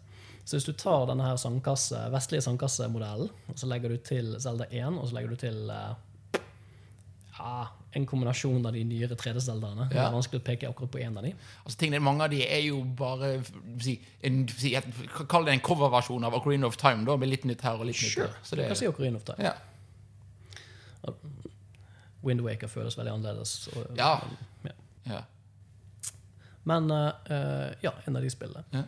[0.44, 4.66] Så hvis du tar denne her sandkasse, vestlige sandkassemodellen, og så legger du til Zelda
[4.70, 5.94] 1, og så legger du til eh,
[7.38, 9.88] ja, en kombinasjon av de nyere 3D-Zeldaene.
[9.90, 11.32] Det er vanskelig å peke akkurat på én av de.
[11.64, 13.36] Altså, tingene, mange av de er jo bare
[13.82, 14.94] si, en, si, jeg,
[15.30, 18.02] Kall det en coverversjon av Ocarina of Time, da, med litt nytt her og litt
[18.02, 18.36] nytt der.
[18.42, 19.50] Så Du kan si Ocarina of Time.
[19.50, 19.54] ja.
[22.24, 23.68] Windwaker føles veldig annerledes.
[23.76, 24.16] Og, Ja.
[24.64, 24.72] ja.
[25.04, 25.22] Ja.
[26.64, 28.64] Men uh, ja, en av de spillene.
[28.72, 28.84] Ja.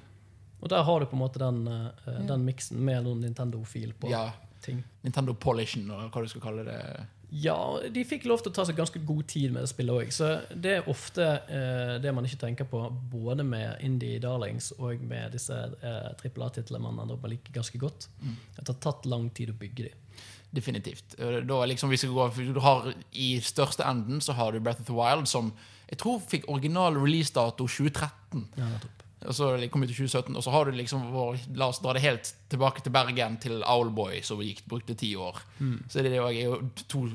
[0.60, 4.08] Og der har du på en måte den, uh, den miksen med noen Nintendo-fil på
[4.10, 4.30] ja.
[4.64, 4.80] ting.
[5.04, 6.78] Nintendo Polishen, og hva du skal kalle det.
[7.36, 7.58] Ja,
[7.92, 10.12] de fikk lov til å ta seg ganske god tid med det spillet òg.
[10.14, 12.80] Så det er ofte eh, det man ikke tenker på,
[13.12, 15.56] både med Indie Darlings og med disse
[16.20, 18.08] trippel eh, A-titlene man ender opp med like ganske godt.
[18.56, 19.94] At det har tatt lang tid å bygge de.
[20.56, 21.16] Definitivt.
[21.18, 24.88] Da liksom vi skal gå, du har, I største enden så har du Breath of
[24.88, 25.52] the Wild, som
[25.90, 28.46] jeg tror fikk original releasedato 2013.
[28.56, 28.95] Ja, nettopp.
[29.24, 31.94] Og så kom vi til 2017, og så har du liksom vår, La oss dra
[31.96, 35.40] det helt tilbake til Bergen, til Owlboy, som gikk, brukte ti år.
[35.88, 37.06] Så det er jo- to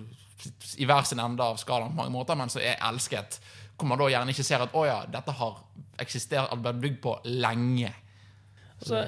[0.81, 3.39] i hver sin ende av skalaen på mange måter, men som er elsket.
[3.77, 5.59] Hvor man da gjerne ikke ser at å ja, dette har
[5.99, 7.93] eksistert, vært bygd på lenge.
[8.81, 9.03] Altså,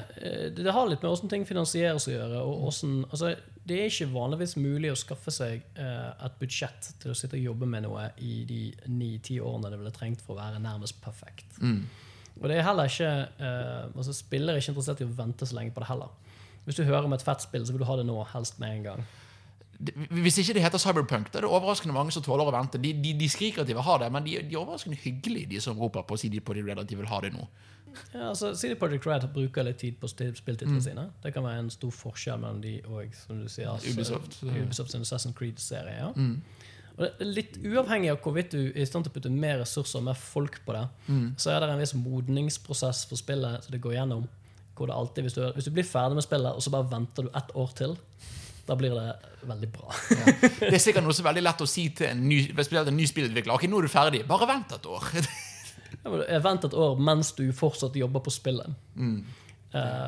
[0.53, 2.41] det, har litt med hvordan ting finansieres å gjøre.
[2.45, 3.34] Og hvordan, altså,
[3.65, 7.47] det er ikke vanligvis mulig å skaffe seg eh, et budsjett til å sitte og
[7.47, 8.62] jobbe med noe i de
[8.93, 11.58] ni-ti årene det ville trengt for å være nærmest perfekt.
[12.41, 15.57] Og det er heller ikke eh, altså, Spillere er ikke interessert i å vente så
[15.57, 16.13] lenge på det heller.
[16.63, 18.77] Hvis du hører om et fett spill, så vil du ha det nå, helst med
[18.77, 19.03] en gang.
[20.23, 22.79] Hvis ikke det heter cyberpunk, da er det overraskende mange som tåler å vente.
[22.79, 25.49] De, de, de skriker at de vil ha det, men de, de er overraskende hyggelige,
[25.51, 27.47] de som roper på CD Project Red at de vil ha det nå.
[28.13, 30.85] Ja, altså, CD Projekt Red bruker litt tid på spilltitlene mm.
[30.85, 31.07] sine.
[31.23, 34.39] Det kan være en stor forskjell mellom de og som du sier, altså, Ubisoft.
[34.47, 35.99] Ubisoft sin Assassin's Creed-serie.
[35.99, 36.13] Ja.
[36.13, 36.82] Er
[37.25, 40.17] litt uavhengig av hvorvidt du er i stand til å putte mer ressurser og mer
[40.19, 40.84] folk på det,
[41.41, 44.27] så er det en viss modningsprosess for spillet som det går gjennom.
[44.77, 47.27] Hvor det alltid, hvis, du, hvis du blir ferdig med spillet, og så bare venter
[47.27, 47.95] du ett år til,
[48.65, 49.08] da blir det
[49.49, 49.91] veldig bra.
[50.10, 50.34] Ja.
[50.60, 53.53] Det er sikkert er veldig lett å si til en ny, en ny spillutvikler.
[53.53, 54.23] Ok, nå er du ferdig.
[54.29, 55.10] Bare vent et år.
[56.03, 58.73] Ja, Vent et år mens du fortsatt jobber på spillet.
[58.97, 59.19] eh,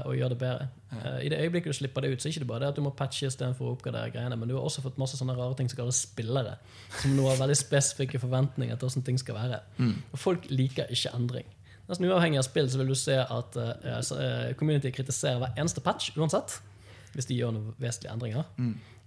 [0.06, 0.67] og gjør det bedre.
[0.93, 2.80] Eh, I det øyeblikket du slipper det ut, så er det ikke bare det at
[2.80, 5.58] du må patche istedenfor å oppgradere greiene, men du har også fått masse sånne rare
[5.58, 6.58] ting som kalles spillere.
[7.01, 9.62] Som nå har veldig spesifikke forventninger til hvordan ting skal være.
[10.12, 11.49] Og folk liker ikke endring.
[11.86, 15.84] Nesten uavhengig av spill så vil du se at uh, eh, community kritiserer hver eneste
[15.86, 16.58] patch uansett.
[17.15, 18.45] Hvis de gjør noen vesentlige endringer.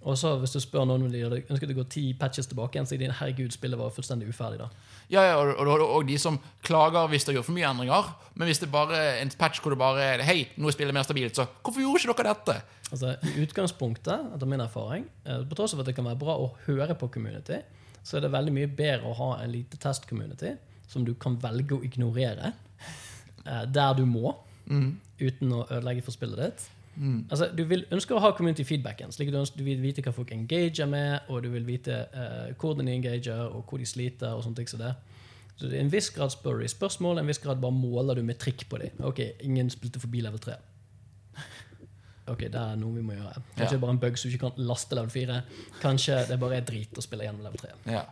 [0.07, 2.87] Og så hvis du spør noen om de ønsker å gå ti patches tilbake igjen,
[2.87, 4.69] så sier de herregud, spillet var fullstendig uferdig da.
[5.11, 8.13] Ja, ja, og, og, og de som klager hvis de gjør for mye endringer.
[8.39, 10.95] Men hvis det bare er en patch hvor det bare er Hei, nå er spillet
[10.95, 12.57] mer stabilt, så hvorfor gjorde ikke dere dette?
[12.89, 16.39] Altså, I utgangspunktet, etter min erfaring, eh, på tross av at det kan være bra
[16.41, 17.59] å høre på community,
[18.07, 20.55] så er det veldig mye bedre å ha en lite test-community
[20.89, 24.37] som du kan velge å ignorere eh, der du må,
[25.19, 26.65] uten å ødelegge for spillet ditt.
[27.31, 30.03] Altså, du vil ønske å ha community feedbacken, slik at du, ønsker, du vil vite
[30.03, 33.87] hva folk engager med, og du vil vite uh, hvordan de engager, og hvor de
[33.87, 34.33] sliter.
[34.35, 34.95] og sånne ting som det.
[35.59, 38.15] Så det er En viss grad spør du i spørsmål, en viss grad bare måler
[38.19, 38.91] du med trikk på dem.
[39.07, 40.55] Ok, ingen spilte forbi level 3.
[42.29, 43.41] Ok, det er noe vi må gjøre.
[43.57, 43.71] Kanskje Ja.
[43.71, 45.43] det er bare en bug som du ikke kan laste level 4.
[45.81, 47.71] Kanskje det bare er drit å spille gjennom level 3.
[47.95, 48.03] Ja.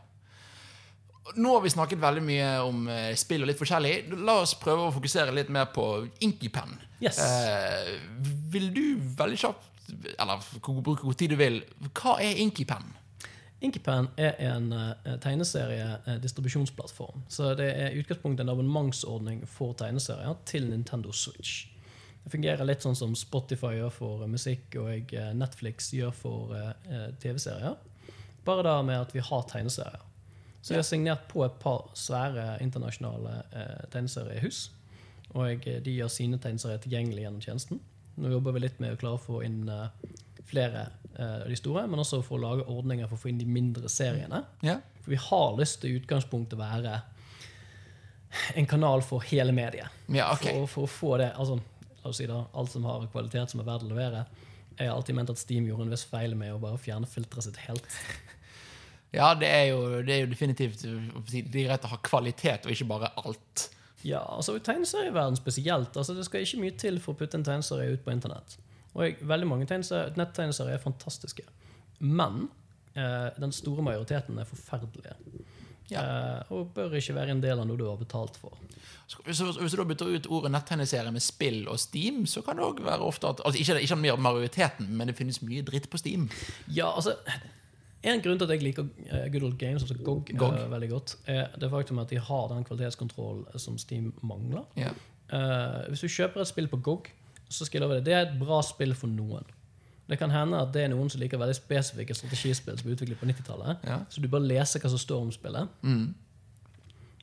[1.35, 3.95] Nå har vi snakket veldig mye om eh, spill og litt forskjellig.
[4.23, 5.85] La oss prøve å fokusere litt mer på
[6.25, 6.77] Inkypen.
[7.03, 7.19] Yes.
[7.21, 7.97] Eh,
[8.53, 8.85] vil du
[9.19, 9.67] veldig kjapt,
[10.17, 11.61] eller bruke hvor tid du vil,
[11.93, 12.95] hva er Inkypen?
[13.65, 14.93] Inkypen er en uh,
[15.25, 17.23] tegneseriedistribusjonsplattform.
[17.33, 21.65] Så det er utgangspunktet en abonnementsordning for tegneserier til Nintendo Switch.
[22.27, 26.57] Det fungerer litt sånn som Spotify gjør for eh, musikk, og eh, Netflix gjør for
[26.59, 27.77] eh, TV-serier.
[28.43, 30.03] Bare da med at vi har tegneserier.
[30.67, 34.65] Så jeg har signert på et par svære internasjonale eh, tegneseriehus.
[35.39, 37.83] Og eh, de gjør sine tegneserier tilgjengelig gjennom tjenesten.
[38.17, 40.17] Nå jobber vi litt med å klare å få inn eh,
[40.51, 43.39] flere eh, av de store, men også for å lage ordninger for å få inn
[43.39, 44.43] de mindre seriene.
[44.67, 44.81] Ja.
[45.05, 46.99] For vi har lyst til utgangspunktet være
[48.59, 50.03] en kanal for hele mediet.
[50.11, 50.51] Ja, okay.
[50.51, 51.61] For, for å få det altså,
[52.03, 54.21] La oss si da, alt som har kvalitet som er verdt å levere.
[54.77, 57.49] Jeg har alltid ment at Steam gjorde en viss feil med å bare fjerne filteret
[57.49, 57.97] sitt helt.
[59.15, 62.73] Ja, det er jo, det er jo definitivt Det er greit å ha kvalitet, og
[62.75, 63.69] ikke bare alt.
[64.05, 65.97] Ja, altså tegneserieverden spesielt.
[65.97, 68.59] altså Det skal ikke mye til for å putte en tegneserie ut på internett.
[68.95, 71.43] Og veldig mange tegneserier- nettegneserier er fantastiske.
[72.01, 72.49] Men
[72.95, 75.17] eh, den store majoriteten er forferdelige.
[75.91, 78.57] Eh, og bør ikke være en del av noe du har betalt for.
[79.07, 82.59] Så Hvis, hvis du da bytter ut ordet nettegneserie med spill og Steam, så kan
[82.59, 85.87] det òg være ofte at altså Ikke, ikke mer majoriteten, men det finnes mye dritt
[85.91, 86.29] på Steam.
[86.69, 87.15] Ja, altså
[88.07, 90.55] En grunn til at jeg liker eh, Good Old Games, altså GOG, GOG.
[90.55, 94.67] Uh, veldig godt, er det faktum at de har den kvalitetskontrollen som Steam mangler.
[94.79, 94.95] Yeah.
[95.33, 97.11] Uh, hvis du kjøper et spill på GOG,
[97.49, 99.47] så skal jeg love deg, det er et bra spill for noen.
[100.07, 103.19] Det kan hende at det er noen som liker veldig spesifikke strategispill som ble utviklet
[103.19, 103.89] på 90-tallet.
[103.89, 103.99] Ja.
[104.11, 105.83] Så du bør lese hva som står om spillet.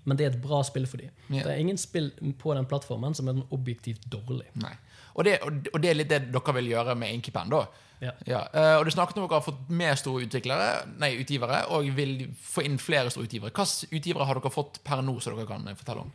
[0.04, 1.14] Men det er et bra spill for dem.
[1.30, 1.46] Yeah.
[1.46, 4.50] Det er ingen spill på den plattformen som er objektivt dårlig.
[4.60, 4.74] Nei.
[5.14, 7.64] Og det, og det er litt det dere vil gjøre med Inkypen, da.
[8.04, 8.42] Ja.
[8.54, 10.70] eh, og du snakket om at dere har fått mer store utviklere,
[11.02, 13.54] nei, utgivere, og vil få inn flere store utgivere.
[13.56, 16.14] Hvilke utgivere har dere fått per nå, som dere kan fortelle om?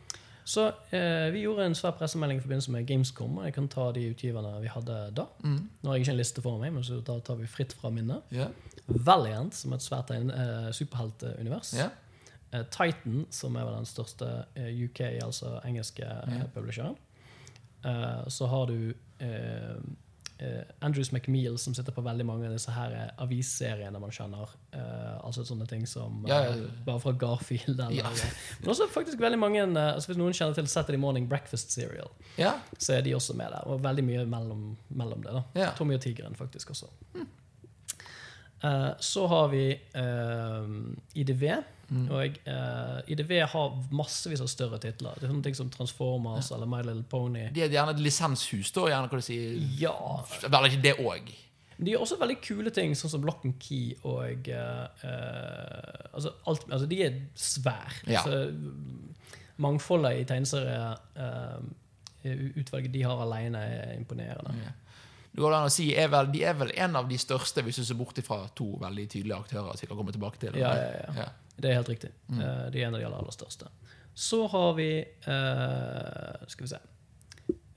[0.49, 3.37] Så eh, Vi gjorde en svær pressemelding i forbindelse med Gamescom.
[3.37, 5.27] og Jeg kan ta de utgiverne vi hadde da.
[5.45, 7.91] Nå har jeg ikke en liste for meg, men så da tar vi fritt fra
[7.93, 8.25] minnet.
[8.33, 8.49] Yeah.
[8.87, 11.75] Valiant, som er et svært eh, superheltunivers.
[11.77, 11.93] Yeah.
[12.51, 16.47] Eh, Titan, som er den største eh, UK, altså engelske yeah.
[16.55, 16.97] publisheren.
[17.85, 18.93] Eh, så har du
[20.79, 24.51] Andrews McMeal, som sitter på veldig mange av disse her eh, avisseriene man kjenner.
[24.73, 26.53] Uh, altså sånne ting som Ja, ja.
[26.55, 26.69] ja.
[26.85, 27.79] Bare fra Garfield.
[27.79, 28.23] Eller.
[28.61, 32.11] Men også faktisk veldig mange uh, altså Hvis noen kjenner til Saturday Morning Breakfast Serial,
[32.37, 32.53] ja.
[32.77, 33.67] så er de også med der.
[33.67, 35.35] Og veldig mye mellom, mellom det.
[35.35, 35.71] da.
[35.79, 36.91] Tommy og tigeren, faktisk også.
[37.15, 37.27] Eh,
[38.99, 40.73] så har vi eh,
[41.15, 41.45] IDV.
[41.89, 45.13] Og eh, IDV har massevis av større titler.
[45.17, 47.47] Det er sånne ting som Transformers eller My Little Pony.
[47.55, 48.81] De er gjerne et lisenshus, da.
[48.91, 49.33] Gjerne, hva du.
[49.79, 49.95] Ja,
[50.45, 51.25] Vel, ikke det òg.
[51.79, 56.29] De gjør også veldig kule ting, sånn som Lock and Key og uh, eh, altså,
[56.51, 58.03] alt, altså, de er svære.
[58.03, 58.19] Ja.
[58.19, 58.51] Altså,
[59.63, 64.51] mangfoldet i tegneserieutvalget de har alene, er imponerende.
[65.29, 67.79] Det går an å si er vel, De er vel en av de største, hvis
[67.81, 69.75] du ser bort fra to veldig tydelige aktører.
[69.75, 70.57] som jeg kan komme tilbake til.
[70.59, 71.29] Ja, ja, ja.
[71.59, 72.11] Det er helt riktig.
[72.27, 72.39] Mm.
[72.71, 73.69] de er en av de aller, aller største.
[74.15, 74.89] Så har vi
[75.27, 76.79] uh, Skal vi se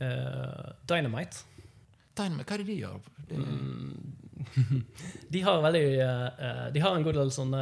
[0.02, 1.44] uh, Dynamite.
[2.16, 2.98] Dynamite, hva er det de gjør?
[3.28, 3.38] Det,
[5.28, 7.60] De har veldig eh, eh, De har en god del sånne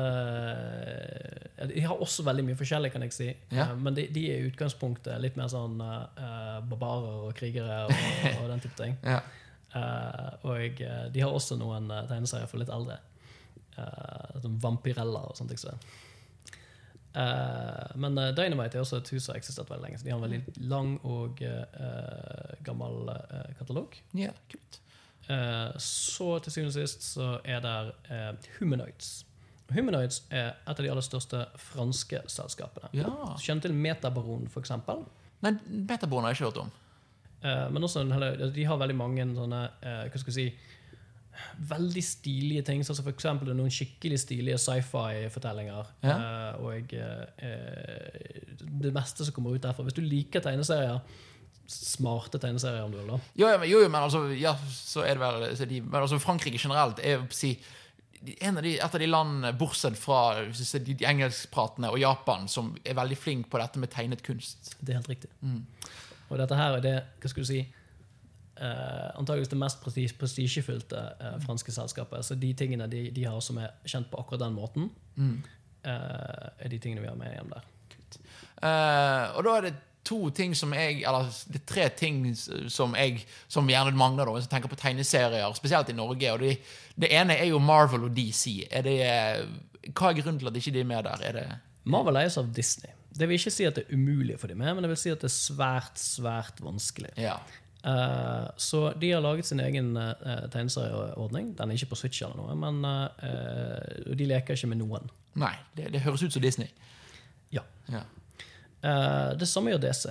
[1.60, 3.28] eh, De har også veldig mye forskjellig, kan jeg si.
[3.52, 3.68] Ja.
[3.68, 7.94] Eh, Men de, de er i utgangspunktet litt mer sånn eh, barbarer og krigere og,
[8.40, 8.96] og den type ting.
[9.04, 9.20] Ja.
[9.74, 12.98] Eh, og eh, de har også noen eh, tegneserier for litt eldre.
[13.80, 15.52] Uh, som Vampirella og sånt.
[15.54, 15.72] Ikke.
[17.14, 20.00] Eh, men uh, Dynamite er også et hus som har eksistert veldig lenge.
[20.00, 23.10] Så de har en veldig lang og uh, gammel
[23.58, 23.96] katalog.
[24.18, 24.80] ja, kult.
[25.30, 27.92] Eh, så til syvende og sist så er der
[28.58, 29.20] Humanoids.
[29.70, 32.90] Humanoids er et av de aller største franske selskapene.
[32.98, 33.12] Ja.
[33.36, 35.04] Du kjenner til Metabaron, eksempel.
[35.44, 36.72] Nei, Metabaron har jeg ikke hørt om.
[37.42, 40.76] Eh, men også en de har veldig mange sånne eh, hva skal jeg si,
[41.70, 42.84] veldig stilige ting.
[42.84, 45.90] Sånn som for eksempel noen skikkelig stilige sci-fi-fortellinger.
[46.04, 46.18] Ja.
[46.18, 46.94] Eh, og
[48.84, 49.86] det meste som kommer ut derfra.
[49.86, 51.00] Hvis du liker tegneserier,
[51.70, 53.20] smarte tegneserier om du vil, da.
[53.38, 56.58] Jo, jo, jo, men altså, ja, så er det vel så de, Men altså, Frankrike
[56.58, 57.54] generelt er si,
[58.40, 62.74] en av de, et av de landene, bortsett fra de, de engelskpratende og Japan, som
[62.84, 64.74] er veldig flink på dette med tegnet kunst.
[64.80, 65.30] Det er helt riktig.
[66.30, 67.60] Og dette her er det hva skal du si,
[68.60, 72.24] eh, antageligvis det mest presti- prestisjefylte eh, franske selskapet.
[72.24, 76.68] Så de tingene de, de har som er kjent på akkurat den måten, eh, er
[76.68, 77.68] de tingene vi har med hjem der.
[78.60, 82.92] Uh, og da er det to ting som jeg Eller det er tre ting som
[82.92, 86.32] jeg Som gjerne mangler, da, hvis jeg tenker på tegneserier, spesielt i Norge.
[86.34, 86.58] Og det,
[87.00, 88.66] det ene er jo Marvel og DC.
[88.70, 88.98] Er det,
[89.94, 91.24] hva er grunnen til at ikke de er med der?
[91.24, 91.46] Er det
[91.84, 92.92] Marvel eies av Disney.
[93.18, 95.10] Det vil ikke si at det er umulig for dem med, men det vil si
[95.10, 97.10] at det er svært, svært vanskelig.
[97.18, 97.38] Ja.
[97.80, 100.12] Uh, så de har laget sin egen uh,
[100.52, 101.54] tegneserieordning.
[101.58, 105.08] Den er ikke på Switch eller noe, men uh, de leker ikke med noen.
[105.40, 106.68] Nei, det, det høres ut som Disney.
[107.54, 107.62] Ja.
[107.90, 108.02] Ja.
[109.36, 110.06] Det samme gjør DC.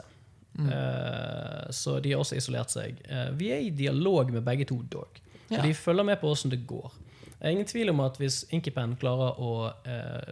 [0.59, 2.99] Eh, så de har også isolert seg.
[3.39, 5.17] Vi er i dialog med begge to, dog.
[5.49, 5.63] Så Ja.
[5.65, 6.91] de følger med på åssen det går.
[7.25, 9.73] Det er ingen tvil om at hvis Inkipen klarer å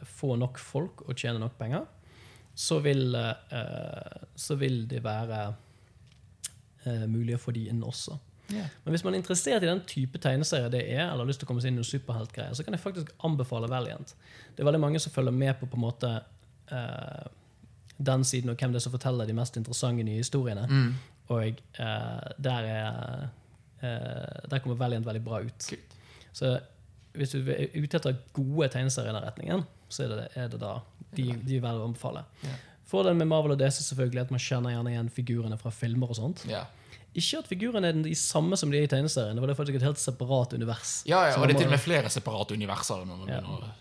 [0.06, 1.88] få nok folk og tjene nok penger,
[2.58, 5.42] så vil, eh, så vil det være
[6.86, 8.18] eh, mulig å få de inn også.
[8.50, 8.70] Yeah.
[8.86, 11.46] Men hvis man er interessert i den type tegneserie det er, eller har lyst til
[11.46, 14.16] å komme seg inn i superheltgreier, så kan jeg faktisk anbefale Valiant.
[14.56, 16.12] Det er veldig mange som følger med på på en måte
[16.72, 17.28] uh,
[17.98, 20.64] den siden, og hvem det er som forteller de mest interessante nye historiene.
[20.72, 20.96] Mm.
[21.36, 23.28] Og uh, der er
[23.84, 25.68] uh, Der kommer Valiant veldig bra ut.
[25.70, 25.98] Kult.
[26.32, 26.56] Så
[27.18, 30.62] hvis du er ute etter gode tegneserier i den retningen, så er det, er det
[30.64, 30.78] da
[31.16, 32.26] de, de å anbefale.
[32.88, 36.12] For Fordelen med Marvel og DC selvfølgelig at man kjenner gjerne igjen figurene fra filmer.
[36.12, 36.46] og sånt.
[36.48, 36.68] Yeah.
[37.18, 39.36] Ikke at figurene er de samme som de er i tegneserien.
[39.36, 41.00] Det var faktisk et helt separat univers.
[41.10, 43.02] Ja, ja, og det er til og med flere separate universer.
[43.28, 43.40] Ja.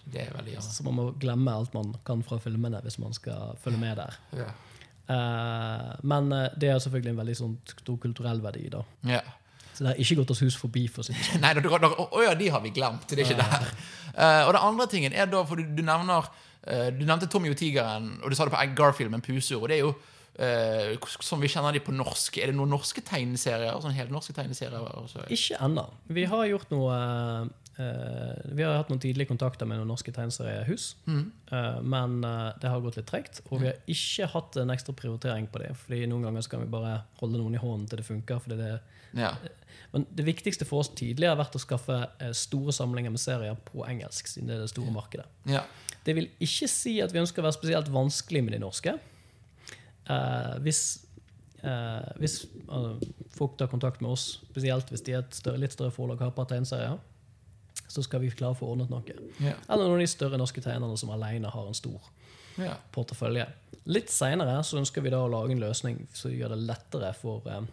[0.09, 0.63] det er veldig, ja.
[0.65, 4.17] Så man må glemme alt man kan fra filmene hvis man skal følge med der.
[4.41, 4.49] Ja.
[5.07, 8.65] Uh, men eh, det er selvfølgelig en veldig sånn stor kulturell verdi.
[8.73, 8.81] da.
[9.07, 9.21] Ja.
[9.77, 10.87] Så det har ikke gått oss hus forbi.
[10.89, 11.43] for å si det sånn.
[11.45, 13.05] Nei, da, da, da, å ja, de har vi glemt.
[13.11, 13.69] Det er ikke der.
[14.17, 17.51] Uh, og det andre tingen er da, for du, du nevner eh, Du nevnte Tommy
[17.53, 19.63] og tigeren, og du sa det på Garfield med en pusur.
[19.63, 19.95] Og det er jo
[20.37, 22.35] Uh, som vi kjenner de på norsk.
[22.45, 23.73] Er det noen norske tegneserier?
[23.81, 24.83] Sånn helt norske tegneserier?
[25.01, 25.23] Også?
[25.33, 25.87] Ikke ennå.
[26.13, 26.97] Vi har gjort noe
[27.79, 30.91] uh, Vi har hatt noen tidlige kontakter med noen norske tegneseriehus.
[31.09, 33.41] Eh, men eh, det har gått litt tregt.
[33.49, 35.73] Og vi har ikke hatt en ekstra prioritering på det.
[35.87, 38.41] Fordi noen ganger så kan vi bare holde noen i hånden til det funker.
[38.45, 38.71] Fordi det,
[39.17, 39.33] Ja.
[39.93, 43.57] men det viktigste for oss tidlig har vært å skaffe eh, store samlinger med serier
[43.69, 44.27] på engelsk.
[44.29, 45.27] siden det er det store markedet.
[45.49, 45.65] ja.
[46.07, 48.95] Det vil ikke si at vi ønsker å være spesielt vanskelig med de norske.
[50.07, 50.83] Uh, hvis
[51.67, 52.95] uh, hvis uh,
[53.35, 56.35] folk tar kontakt med oss, spesielt hvis de er et større, litt større forlag har
[56.37, 57.01] på tegneserier,
[57.89, 59.17] så skal vi klare å få ordnet noe.
[59.41, 59.59] Yeah.
[59.69, 62.11] Eller noen av de større norske tegnerne som alene har en stor
[62.59, 62.79] yeah.
[62.95, 63.47] portefølje.
[63.87, 67.67] Litt seinere ønsker vi da å lage en løsning som gjør det lettere for eh,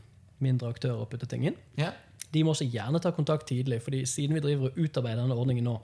[0.44, 1.58] mindre aktører å putte ting inn.
[1.80, 1.96] Yeah.
[2.34, 5.68] De må også gjerne ta kontakt tidlig, fordi siden vi driver og utarbeider denne ordningen
[5.70, 5.78] nå,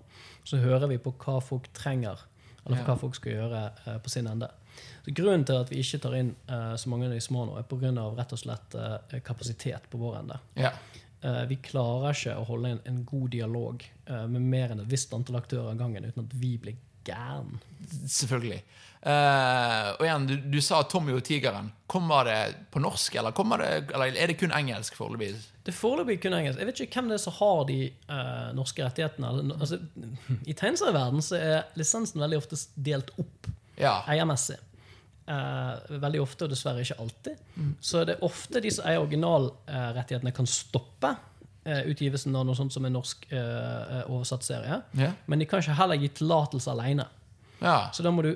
[0.47, 2.21] så hører vi på hva folk trenger,
[2.65, 2.83] eller Ja.
[2.85, 4.49] hva folk skal gjøre eh, på sin ende.
[5.05, 7.57] Så Grunnen til at vi ikke tar inn eh, så mange av de små nå,
[7.59, 7.91] er pga.
[8.17, 10.39] rett og slett eh, kapasitet på vår ende.
[10.55, 10.71] ja.
[11.19, 15.35] Vi klarer ikke å holde en, en god dialog med mer enn et visst antall
[15.41, 17.57] aktører av gangen uten at vi blir gæren.
[18.07, 18.61] Selvfølgelig.
[18.99, 21.71] Eh, og igjen, du, du sa Tommy og tigeren.
[21.89, 22.39] Kommer det
[22.73, 23.31] på norsk, eller,
[23.61, 25.31] det, eller er det kun engelsk foreløpig?
[25.63, 26.59] Det er foreløpig kun engelsk.
[26.59, 27.77] Jeg vet ikke hvem det er som har de
[28.09, 29.31] uh, norske rettighetene.
[29.55, 29.79] Altså,
[30.45, 34.01] I tegneserieverdenen så er lisensen veldig ofte delt opp Ja.
[34.11, 34.59] eiermessig.
[35.29, 37.41] Uh, veldig ofte, og dessverre ikke alltid.
[37.85, 41.15] Så det er ofte de som eier originalrettighetene, kan stoppe
[41.69, 44.79] utgivelsen av noe sånt som en norsk oversatt serie.
[44.97, 45.11] Yeah.
[45.29, 47.05] Men de kan ikke heller gi tillatelse alene.
[47.59, 47.89] Ja.
[47.93, 48.31] Så da må du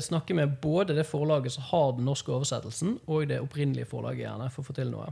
[0.00, 4.50] snakke med både det forlaget som har den norske oversettelsen, og det opprinnelige forlaget, gjerne,
[4.54, 5.10] for å få til noe.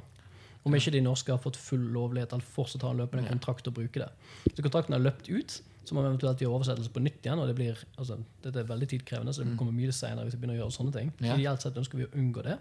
[0.65, 3.75] Om ikke de norske har fått full lovlighet eller fortsatt har en løpende kontrakt å
[3.77, 4.09] bruke det.
[4.55, 7.39] Så kontrakten har løpt ut, så må man eventuelt gjøre oversettelse på nytt igjen.
[7.43, 10.41] og det blir, altså, Dette er veldig tidkrevende, så det kommer mye senere hvis vi
[10.41, 11.13] begynner å gjøre sånne ting.
[11.21, 12.57] Ideelt sett ønsker vi å unngå det.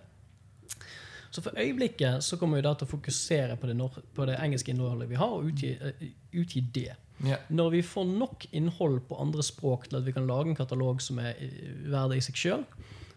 [1.33, 3.77] Så for øyeblikket så kommer vi da til å fokusere på det,
[4.13, 6.91] på det engelske innholdet vi har, og utgi, eh, utgi det.
[7.23, 7.41] Yeah.
[7.49, 11.01] Når vi får nok innhold på andre språk til at vi kan lage en katalog
[11.01, 11.39] som er
[11.89, 12.65] verdig i seg sjøl,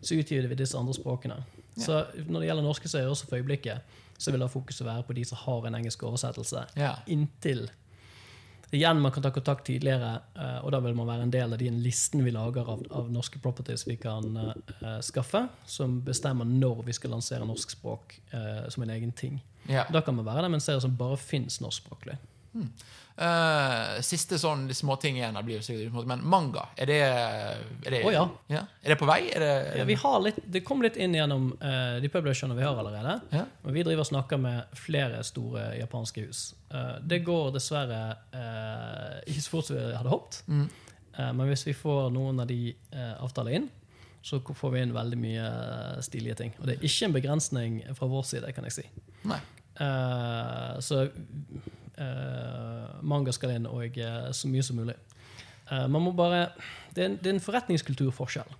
[0.01, 1.43] så utgir vi disse andre språkene.
[1.77, 4.87] Så når det gjelder norske så er det også for øyeblikket, så vil da fokuset
[4.87, 6.65] være på de som har en engelsk oversettelse.
[6.79, 7.03] yeah.
[7.07, 7.67] Inntil
[8.75, 11.61] Igjen, man kan ta kontakt tidligere, eh, og da vil man være en del av
[11.61, 16.83] den listen vi lager av, av norske properties vi kan uh, skaffe, som bestemmer når
[16.89, 19.39] vi skal lansere norsk språk uh, som en egen ting.
[19.71, 19.87] Ja.
[19.93, 22.19] Da kan man være der med en serie som bare fins norskspråklig.
[23.17, 28.61] Eh, siste sånn småting igjen, blir sikkert men manga, er det, er det oh, ja.
[28.85, 29.23] Er det på vei?
[29.33, 32.77] Det, Ja, vi har litt, det kom litt inn gjennom uh, de publisherne vi har
[32.77, 33.15] allerede.
[33.33, 33.47] Ja.
[33.65, 36.51] Og vi driver og snakker med flere store japanske hus.
[36.69, 38.03] Uh, det går dessverre
[39.25, 40.43] ikke så fort som vi hadde håpet.
[40.53, 40.69] Mm.
[41.17, 42.75] Men hvis vi får noen av de
[43.25, 43.71] avtaler inn,
[44.21, 45.47] så får vi inn veldig mye
[46.05, 46.53] stilige ting.
[46.61, 48.85] Og det er ikke en begrensning fra vår side, kan jeg si.
[49.25, 49.41] Nei.
[50.85, 51.07] Så
[53.07, 54.97] manga skal inn, og eh, så mye som mulig.
[55.71, 56.49] Eh, man må bare
[56.95, 58.53] det er, en, det er en forretningskulturforskjell.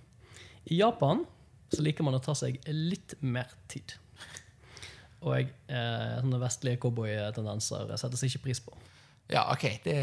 [0.73, 1.23] I Japan
[1.73, 3.95] så liker man å ta seg litt mer tid.
[5.25, 8.75] Og eh, sånne vestlige cowboytendenser settes ikke pris på.
[9.31, 9.65] Ja, ok.
[9.83, 9.95] Det,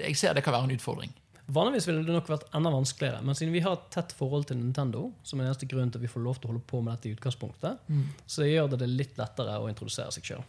[0.00, 1.12] jeg ser det kan være en utfordring.
[1.50, 4.58] Vanligvis ville det nok vært enda vanskeligere, men siden vi har et tett forhold til
[4.60, 6.94] Nintendo, som er eneste grunn til at vi får lov til å holde på med
[6.94, 7.88] dette i utgangspunktet,
[8.30, 10.44] så gjør det det litt lettere å introdusere seg sjøl.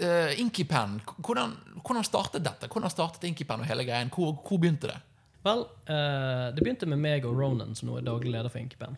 [0.00, 1.52] Uh, Inkipen, hvordan,
[1.84, 2.68] hvordan startet dette?
[2.72, 4.10] Hvordan startet Inkipen og hele greien?
[4.14, 4.98] Hvor, hvor begynte det?
[5.42, 8.96] Vel, uh, det begynte med meg og Ronan, som nå er daglig leder for Inkepen.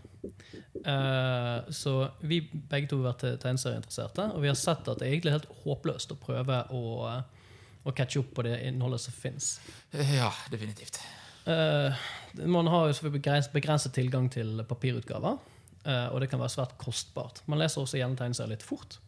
[0.85, 5.17] Uh, så vi begge to har vært tegneserieinteresserte, og vi har sett at det er
[5.17, 6.83] egentlig helt håpløst å prøve å,
[7.83, 9.57] å catche opp på det innholdet som fins.
[9.91, 11.01] Eh, Ja, definitivt.
[11.45, 15.41] man har jo selvfølgelig begrenset tilgang til papirutgaver,
[15.89, 17.43] uh, og det kan være svært kostbart.
[17.47, 19.01] Man leser også gjerne tegneserier litt fort.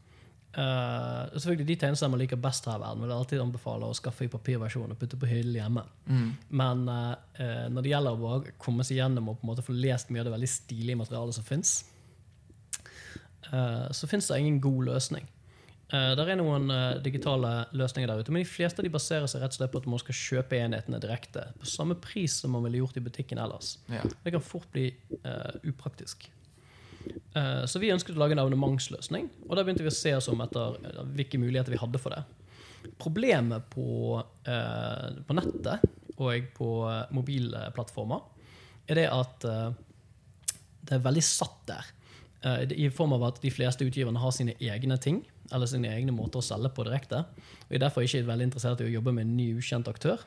[0.57, 3.97] Eh, selvfølgelig De tegneseriene man liker best her i verden, vil jeg alltid anbefale å
[3.97, 5.85] skaffe i papirversjon og putte på hyllen hjemme.
[6.49, 10.09] Men uh, når det gjelder å komme seg gjennom og på en måte få lest
[10.11, 11.79] mye av det veldig stilige materialet som fins,
[13.47, 15.29] så fins det ingen god løsning.
[15.93, 16.73] Uh, det er noen
[17.05, 19.85] digitale løsninger der ute, men de fleste av de baserer seg rett og slett på
[19.85, 21.45] at man skal kjøpe enhetene direkte.
[21.61, 23.77] På samme pris som man ville gjort i butikken ellers.
[23.93, 24.01] Ja.
[24.25, 24.89] Det kan fort bli
[25.69, 26.31] upraktisk.
[27.37, 30.31] Eh, så vi ønsket å lage en abonnementsløsning, og da begynte vi å se oss
[30.33, 32.23] om etter eh, hvilke muligheter vi hadde for det.
[33.03, 34.17] Problemet på,
[34.49, 35.85] eh, på nettet
[36.17, 36.71] og på
[37.13, 38.23] mobilplattformer
[38.89, 41.91] er det at det er veldig satt der.
[42.73, 45.19] I form av at de fleste utgiverne har sine egne ting,
[45.51, 47.25] eller sine egne måter å selge på direkte.
[47.67, 50.23] Og er derfor ikke veldig interessert i å jobbe med en ny, ukjent aktør.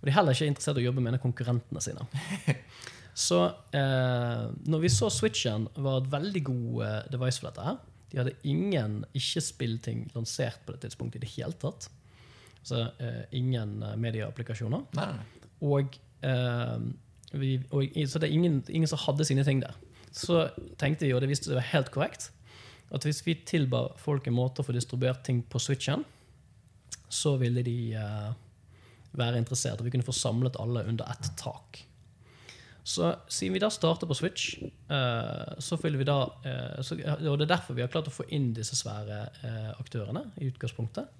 [0.00, 2.08] Og de er heller ikke interessert i å jobbe med en av konkurrentene sine.
[3.18, 3.38] Så
[3.74, 7.80] eh, når vi så Switchen var et veldig god eh, device for dette her
[8.12, 11.88] De hadde ingen ikke-spill-ting lansert på det tidspunktet i det hele tatt.
[12.62, 14.86] Altså eh, ingen eh, medieapplikasjoner.
[14.96, 15.50] Nei, nei, nei.
[15.66, 16.78] Og, eh,
[17.34, 19.74] vi, og Så det er ingen, ingen som hadde sine ting der.
[20.14, 20.46] Så
[20.80, 22.30] tenkte vi, og det viste seg å være helt korrekt,
[22.94, 26.06] at hvis vi tilba folk en måte å få distribuert ting på Switchen,
[27.12, 28.30] så ville de eh,
[29.18, 31.82] være interessert, og vi kunne få samlet alle under ett tak.
[32.88, 34.54] Så siden vi da starter på Switch,
[34.88, 36.96] eh, så vil vi da eh, så,
[37.28, 40.48] Og det er derfor vi har klart å få inn disse svære eh, aktørene i
[40.48, 41.16] utgangspunktet.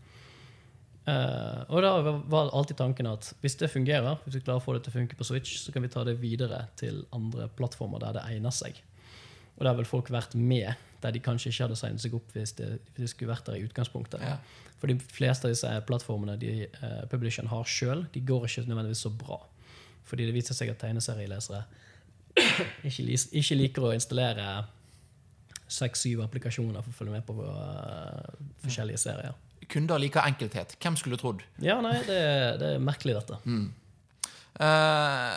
[1.08, 1.90] Og da
[2.28, 4.96] var alltid tanken at hvis det fungerer, hvis vi klarer å få det til å
[4.98, 8.52] funke på Switch, så kan vi ta det videre til andre plattformer der det egner
[8.52, 8.76] seg.
[9.56, 12.52] Og der vil folk vært med, der de kanskje ikke hadde signet seg opp hvis
[12.60, 14.20] det, hvis de skulle vært der i utgangspunktet.
[14.20, 14.36] Ja.
[14.82, 19.06] For de fleste av disse plattformene de uh, publisheren har sjøl, de går ikke nødvendigvis
[19.08, 19.40] så bra.
[20.08, 21.62] Fordi det viser seg at tegneserielesere
[22.86, 23.04] ikke,
[23.40, 24.46] ikke liker å installere
[25.68, 29.36] seks-syv applikasjoner for å følge med på uh, forskjellige serier.
[29.68, 30.76] Kunder liker enkelthet.
[30.80, 31.42] Hvem skulle trodd?
[31.60, 32.20] Ja, nei, det,
[32.60, 33.36] det er merkelig, dette.
[34.58, 35.34] Eh,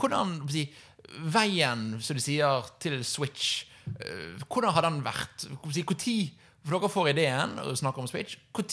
[0.00, 0.90] hvordan hva skal jeg si,
[1.30, 5.44] Veien, som de sier, til Switch, uh, hvordan har den vært?
[5.44, 6.32] Si, Hvor tid,
[6.64, 8.38] For dere får ideen og snakker om Switch.
[8.56, 8.64] Hvor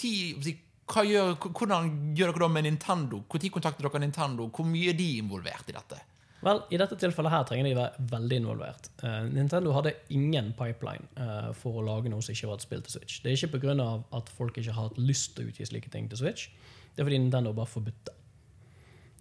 [1.08, 3.22] gjør, hvordan gjør dere da med Nintendo?
[3.32, 4.48] Når kontakter dere Nintendo?
[4.52, 6.00] Hvor mye er de involvert i dette?
[6.42, 8.88] Vel, I dette tilfellet her trenger de være veldig involvert.
[9.04, 12.82] Uh, Nintendo hadde ingen pipeline uh, for å lage noe som ikke var et spill
[12.82, 13.20] til Switch.
[13.22, 13.76] Det er ikke pga.
[14.18, 16.50] at folk ikke har hatt lyst til å utgi slike ting til Switch.
[16.96, 18.18] Det er fordi Nintendo bare forbudt det.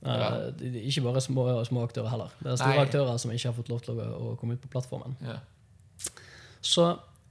[0.01, 0.31] Uh, Ja.
[0.81, 2.33] ikke bare små, små aktører heller.
[2.41, 2.87] Det er store Nei.
[2.89, 5.16] aktører som ikke har fått lov til å, å komme ut på plattformen.
[5.21, 5.37] Ja.
[6.64, 6.87] Så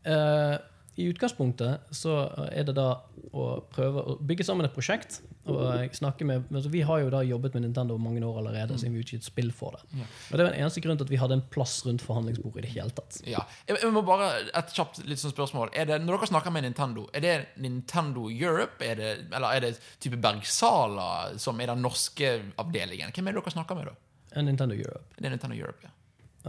[0.06, 0.58] eh,
[1.00, 2.14] i utgangspunktet så
[2.52, 2.90] er det da
[3.36, 5.22] å prøve å bygge sammen et prosjekt.
[5.50, 8.94] og snakke med, altså Vi har jo da jobbet med Nintendo mange år allerede, siden
[8.94, 10.02] vi utgitt spill for det.
[10.02, 12.66] Og Det var den eneste grunnen til at vi hadde en plass rundt forhandlingsbordet i
[12.68, 13.22] det hele tatt.
[13.26, 13.46] Ja.
[13.70, 14.30] Jeg, må bare
[14.60, 15.72] Et kjapt litt sånn spørsmål.
[15.74, 18.84] Er det, når dere snakker med Nintendo, er det Nintendo Europe?
[18.86, 19.74] Er det, eller er det
[20.04, 23.16] type Bergsala, som er den norske avdelingen?
[23.16, 23.96] Hvem er det dere snakker med, da?
[24.38, 25.08] En Nintendo Europe.
[25.18, 25.96] Det er Nintendo Europe, ja.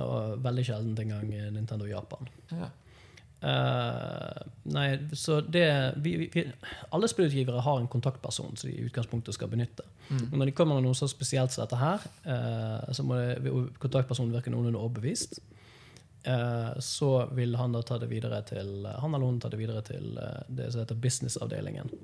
[0.00, 2.28] Og veldig sjelden engang Nintendo Japan.
[2.50, 2.70] ja.
[3.42, 6.42] Eh, nei, så det vi, vi,
[6.92, 9.86] Alle spillutgivere har en kontaktperson som de i utgangspunktet skal benytte.
[10.10, 13.52] Og når de kommer med noe så spesielt som dette her, uh, så må det,
[13.78, 15.38] kontaktpersonen virke noenlunde overbevist.
[16.26, 19.80] Uh, så vil han da ta det videre til Han eller hun ta det videre
[19.86, 20.18] til
[20.50, 21.94] det som heter businessavdelingen.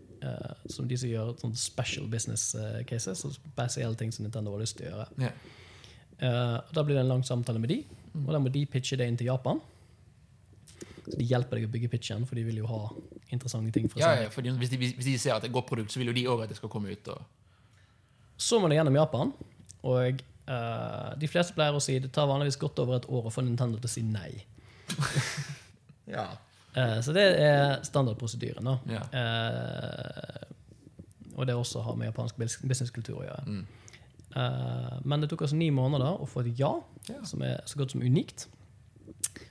[0.71, 2.55] Som de som gjør sånne special business
[2.89, 5.09] cases, og spesielle ting som Nintendo har lyst til å gjøre.
[5.21, 6.63] Yeah.
[6.73, 7.83] Da blir det en lang samtale med de,
[8.23, 9.61] og da må de pitche det inn til Japan.
[11.07, 12.81] Så De hjelper deg å bygge pitchen, for de vil jo ha
[13.35, 13.89] interessante ting.
[13.91, 15.93] for ja, ja fordi hvis de, hvis de ser at det er et godt produkt,
[15.95, 17.11] så vil jo de òg at det skal komme ut.
[18.37, 19.31] Så må det gjennom Japan,
[19.87, 23.33] og uh, de fleste pleier å si det tar vanligvis godt over et år å
[23.33, 24.33] få Nintendo til å si nei.
[26.17, 26.29] ja.
[26.77, 28.67] Uh, så det er standardprosedyren.
[28.67, 28.77] da.
[28.99, 29.03] Ja.
[29.15, 30.43] Uh,
[31.37, 33.45] og det også har med japansk businesskultur å gjøre.
[33.47, 33.67] Mm.
[35.09, 36.75] Men det tok oss ni måneder å få et ja,
[37.09, 37.23] Ja.
[37.29, 38.47] som er så godt som unikt.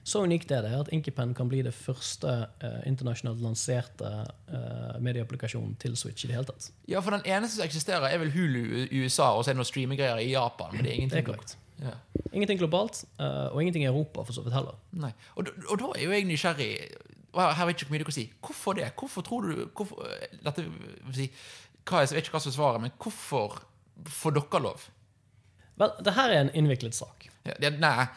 [0.04, 4.12] Så unikt er det at Inkipen kan bli det første eh, internasjonalt lanserte
[4.48, 6.72] eh, medieapplikasjonen til Switch i det hele tatt.
[6.88, 9.62] ja, for den eneste som eksisterer, er vel Hulu i USA, og så er det
[9.64, 10.74] noen streamegreier i Japan.
[10.76, 11.56] Men det er ingenting Det er.
[11.90, 11.92] Ja.
[12.32, 14.78] Ingenting globalt, eh, og ingenting i Europa for så vidt heller.
[14.94, 15.12] Nei.
[15.36, 16.72] Og, og da er jo jeg nysgjerrig
[17.36, 18.32] og her- Her vet ikke hvor mye du kan si.
[18.42, 18.92] Hvorfor det?
[18.96, 20.06] Hvorfor tror du hvorfor,
[20.46, 20.64] dette,
[21.14, 21.26] si,
[21.86, 23.58] hva, Jeg vet ikke hva som er svaret, men hvorfor
[24.08, 24.86] får dere lov?
[25.82, 27.28] Vel, det her er en innviklet sak.
[27.46, 28.08] Ja, det, nei.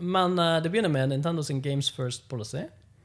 [0.00, 2.64] Men uh, det begynner med Nintendo sin Games First Policy.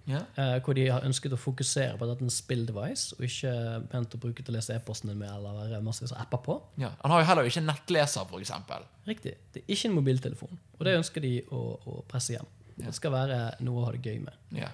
[0.09, 0.23] Ja.
[0.37, 3.53] Uh, hvor de har ønsket å fokusere på at dette er en spill-device, og ikke
[3.91, 6.57] ment å bruke til å lese e-posten din med eller være masse apper på.
[6.81, 6.93] Ja.
[7.03, 8.87] Han har jo heller ikke nettleser, eksempel.
[9.09, 9.35] Riktig.
[9.53, 10.61] Det er ikke en mobiltelefon.
[10.79, 12.49] Og det ønsker de å, å presse hjem.
[12.79, 14.37] Det skal være noe å ha det gøy med.
[14.55, 14.69] Ja.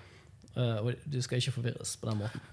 [0.56, 2.44] Eh, og du skal ikke forvirres på den måten.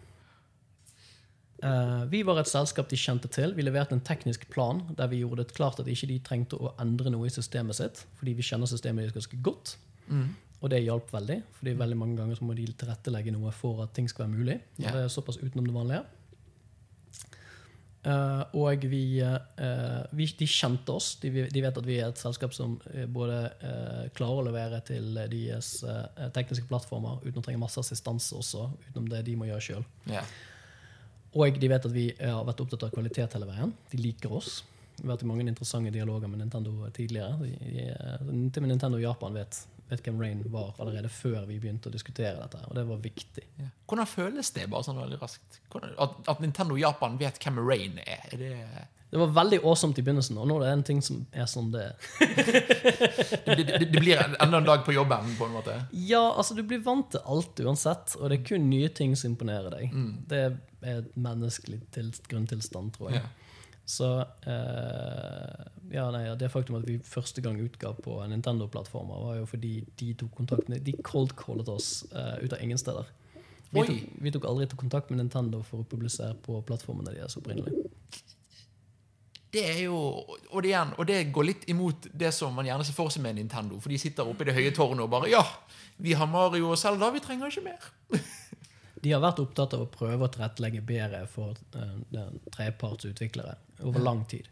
[1.63, 3.55] Eh, vi var et selskap de kjente til.
[3.55, 6.73] Vi leverte en teknisk plan der vi gjorde det klart at ikke de trengte å
[6.83, 9.77] endre noe i systemet sitt, fordi vi kjenner systemet deres ganske godt.
[10.09, 10.33] Mm.
[10.63, 13.95] Og det hjalp veldig, fordi veldig mange ganger så må de tilrettelegge noe for at
[13.95, 14.59] ting skal være mulig.
[14.79, 14.91] Yeah.
[14.91, 16.03] Det er såpass utenom det vanlige.
[18.03, 21.15] Uh, og vi, uh, vi De kjente oss.
[21.23, 22.75] De, de vet at vi er et selskap som
[23.15, 25.77] både uh, klarer å levere til deres
[26.35, 29.87] tekniske plattformer uten å trenge masse assistanse også, utenom det de må gjøre sjøl.
[30.11, 30.27] Ja.
[31.33, 33.72] Og de vet at vi har vært opptatt av kvalitet hele veien.
[33.91, 34.61] De liker oss.
[34.99, 37.39] Vi har vært i mange interessante dialoger med Nintendo tidligere.
[37.41, 41.59] De, eh, til og med Nintendo Japan vet, vet hvem Rain var allerede før vi
[41.62, 42.61] begynte å diskutere dette.
[42.68, 43.47] Og det var viktig.
[43.59, 43.70] Ja.
[43.89, 45.61] Hvordan føles det, bare sånn veldig raskt?
[45.72, 48.28] Hvordan, at, at Nintendo Japan vet hvem Rain er?
[48.28, 48.53] er det,
[49.13, 51.67] Det var veldig awesome i begynnelsen, og nå er det en ting som er som
[51.75, 51.83] det
[53.45, 55.75] det, det, det blir enda en dag på jobben, på en måte?
[55.93, 59.35] Ja, altså du blir vant til alt uansett, og det er kun nye ting som
[59.35, 59.93] imponerer deg.
[60.31, 63.21] Det er et menneskelig til, grunntilstand, tror jeg.
[63.21, 63.53] Ja.
[63.85, 64.09] Så
[64.49, 69.75] eh, ja, nei, det faktum at vi første gang utga på Nintendo-plattformer, var jo fordi
[70.01, 73.11] de tok kontakt med, De cold-callet oss eh, ut av ingen steder.
[73.73, 77.37] Vi tok, vi tok aldri til kontakt med Nintendo for å publisere på plattformene deres
[77.41, 77.91] opprinnelig.
[79.53, 82.87] Det er jo, og det, igjen, og det går litt imot det som man gjerne
[82.89, 83.77] ser for seg med Nintendo.
[83.83, 85.43] For de sitter oppe i det høye tårnet og bare Ja,
[86.01, 87.91] vi har Mario og Zelda, vi trenger ikke mer.
[89.03, 94.21] De har vært opptatt av å prøve å tilrettelegge bedre for uh, tredjepartsutviklere over lang
[94.31, 94.47] tid.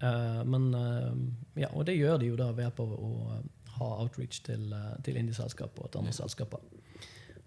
[0.00, 3.44] Eh, men eh, ja, Og det gjør de jo da ved av å eh,
[3.78, 4.72] ha outreach til,
[5.04, 6.62] til indie-selskaper og til andre selskaper.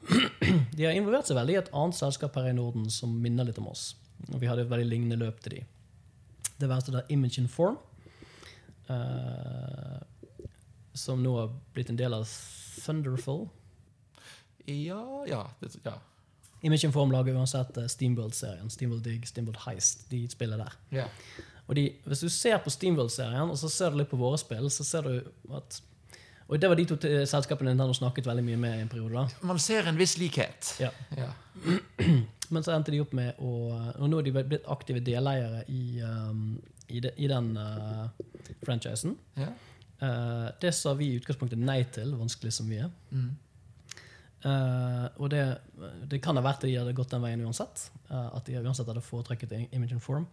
[0.78, 3.58] De har involvert seg veldig i et annet selskap her i Norden som minner litt
[3.62, 3.91] om oss.
[4.30, 5.64] Og vi hadde et veldig lignende løp til de.
[6.60, 7.78] Det var altså da Image and Form,
[8.89, 9.99] uh,
[10.93, 12.28] som nå har blitt en del av
[12.84, 13.47] Thunderful.
[14.70, 15.95] Ja, ja, det, ja.
[16.62, 18.70] Image Form lager uansett eh, Steamworld-serien.
[18.70, 20.10] Steamworld Dig, Steamworld Heist.
[20.10, 20.76] De spiller der.
[20.93, 21.10] Yeah.
[21.68, 24.68] Og de, hvis du ser på Steamworld-serien, og så ser du litt på våre spill,
[24.74, 25.82] så ser du at
[26.49, 26.95] Og det var de to
[27.30, 29.14] selskapene Nintendo snakket veldig mye med i en periode.
[29.14, 29.47] da.
[29.47, 30.76] Man ser en viss likhet.
[30.80, 30.89] Ja.
[31.18, 31.30] Ja.
[32.50, 33.52] Men så endte de opp med å
[34.00, 36.56] Og nå er de blitt aktive deleiere i, um,
[36.88, 38.08] i, de, i den uh,
[38.66, 39.14] franchisen.
[39.39, 39.52] Ja.
[40.00, 42.89] Uh, det sa vi i utgangspunktet nei til, vanskelig som vi er.
[43.12, 43.30] Mm.
[44.39, 45.43] Uh, og det,
[46.08, 47.89] det kan ha vært at de hadde gått den veien uansett.
[48.10, 50.28] eh, at de uansett hadde foretrukket Image and Form.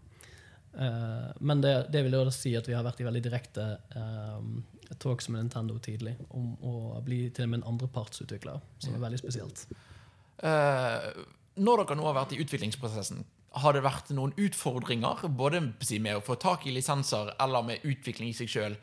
[0.79, 4.59] Eh, men det, det vil da si at vi har vært i veldig direkte um,
[5.03, 9.21] talks med Nintendo tidlig om å bli til og med en andrepartsutvikler, som er veldig
[9.23, 9.65] spesielt.
[10.45, 11.09] Eh,
[11.57, 13.25] når dere nå har vært i utviklingsprosessen,
[13.57, 18.29] har det vært noen utfordringer både med å få tak i lisenser, eller med utvikling
[18.31, 18.77] i seg sjøl,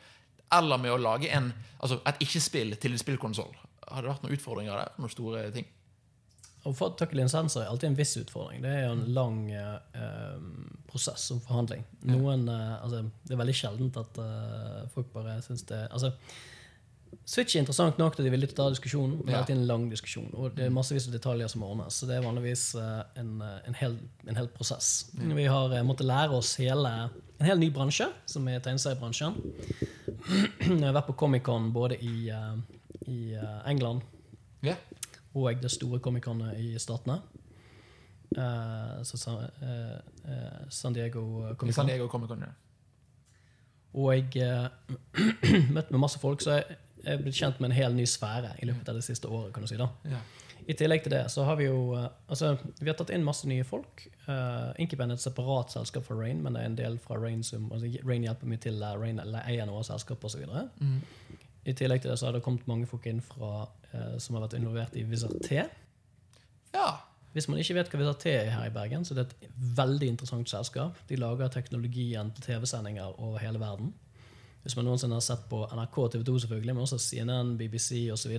[0.53, 3.53] eller med å lage en, altså et ikke-spill til en spillkonsoll?
[3.89, 4.93] Har det vært noen utfordringer der?
[4.97, 5.69] Noen store ting?
[6.63, 8.61] Å få tak i lisenser er alltid en viss utfordring.
[8.63, 10.38] Det er jo en lang eh,
[10.88, 11.84] prosess om forhandling.
[12.07, 16.13] Noen, eh, altså, det er veldig sjeldent at eh, folk bare syns det altså,
[17.26, 19.86] Switch er interessant nok til de vil ta diskusjonen, men det er alltid en lang
[19.91, 20.30] diskusjon.
[20.34, 23.59] Og det er massevis av detaljer som ordnes, så det er vanligvis eh, en, eh,
[23.70, 23.97] en, hel,
[24.28, 24.89] en hel prosess.
[25.14, 26.93] Vi har eh, måttet lære oss hele,
[27.39, 29.38] en hel ny bransje, som er tegneseriebransjen.
[30.70, 32.32] Jeg har vært på Comic-Con både i,
[33.11, 33.20] i
[33.68, 34.03] England
[34.64, 34.80] yeah.
[35.36, 37.18] og det store comiconet i statene.
[39.03, 39.43] Så San,
[40.72, 42.53] San Diego I Comic ja.
[43.93, 44.70] Og jeg uh,
[45.76, 48.56] møtte med masse folk, så jeg jeg er blitt kjent med en hel ny sfære
[48.64, 49.54] i løpet av det siste året.
[49.54, 49.89] kan du si da.
[50.08, 50.22] Ja.
[50.64, 53.47] I tillegg til det så har vi jo eh, altså, vi har tatt inn masse
[53.49, 54.06] nye folk.
[54.28, 57.43] Uh, Inkipen er et separat selskap for Rain, men det er en del fra Rain
[57.43, 58.80] som altså, Rain hjelper mye til.
[58.80, 60.45] Uh, Rain eier noe av selskapet osv.
[60.80, 61.01] Mm.
[61.68, 64.45] I tillegg til det så har det kommet mange folk inn fra, uh, som har
[64.45, 65.66] vært involvert i Wizard T.
[66.76, 66.91] ja.
[67.34, 69.54] Hvis man ikke vet hva Wizard T er her i Bergen, så det er et
[69.80, 70.99] veldig interessant selskap.
[71.10, 73.89] De lager teknologien til TV-sendinger over hele verden.
[74.64, 78.07] Hvis man noensinne har sett på NRK og TV 2, selvfølgelig, men også CNN, BBC
[78.14, 78.38] osv.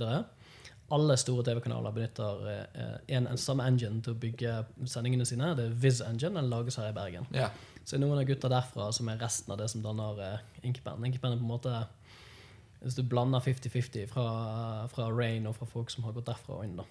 [0.94, 4.56] Alle store TV-kanaler benytter eh, en, en samme engine til å bygge
[4.88, 5.52] sendingene sine.
[5.56, 6.36] Det er Viz Engine.
[6.40, 7.28] Den lages her i Bergen.
[7.36, 7.52] ja.
[7.84, 11.04] Så noen av gutta derfra som er resten av det som danner uh, Inkipen.
[11.04, 11.72] Inkipen er på en måte
[12.80, 14.24] Hvis du blander 50-50 fra,
[14.88, 16.78] fra Rain og fra folk som har gått derfra og inn.
[16.80, 16.86] da.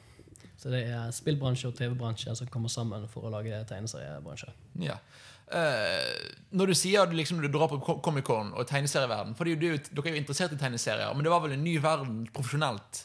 [0.58, 4.54] Så det er spillbransje og TV-bransje som kommer sammen for å lage tegneseriebransje.
[4.86, 4.96] Ja.
[4.96, 10.10] Eh, når du sier liksom, du drar på Comic-Con og tegneserieverden For er er dere
[10.10, 13.04] er jo interessert i tegneserier, men det var vel en ny verden profesjonelt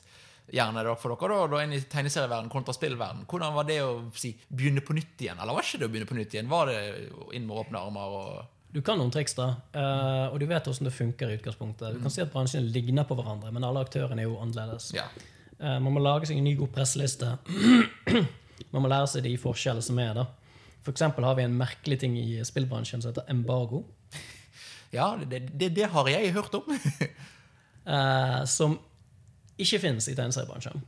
[0.53, 3.27] gjerne da, for dere, da, da inn i tegneserieverden kontra spillverden.
[3.29, 5.41] Hvordan var det å si, begynne på nytt igjen?
[5.41, 6.49] Eller var ikke det å begynne på nytt igjen?
[6.51, 6.79] Var det
[7.37, 8.15] inn med åpne armer?
[8.21, 8.55] og...
[8.73, 11.31] Du kan noen triks, da, Uh, og du vet hvordan det funker.
[11.31, 11.97] i utgangspunktet.
[11.97, 14.91] Du kan si at bransjene ligner på hverandre, men alle aktørene er jo annerledes.
[14.97, 15.07] Ja.
[15.57, 17.31] Uh, man må lage seg en ny god presseliste.
[18.75, 20.21] man må lære seg de forskjellene som er.
[20.21, 20.27] da.
[20.89, 23.85] For eksempel har vi en merkelig ting i spillbransjen som heter embargo.
[24.89, 26.71] Ja, det, det, det har jeg hørt om.
[27.93, 28.79] eh, som
[29.61, 30.81] ikke finnes i tegneseriebransjen.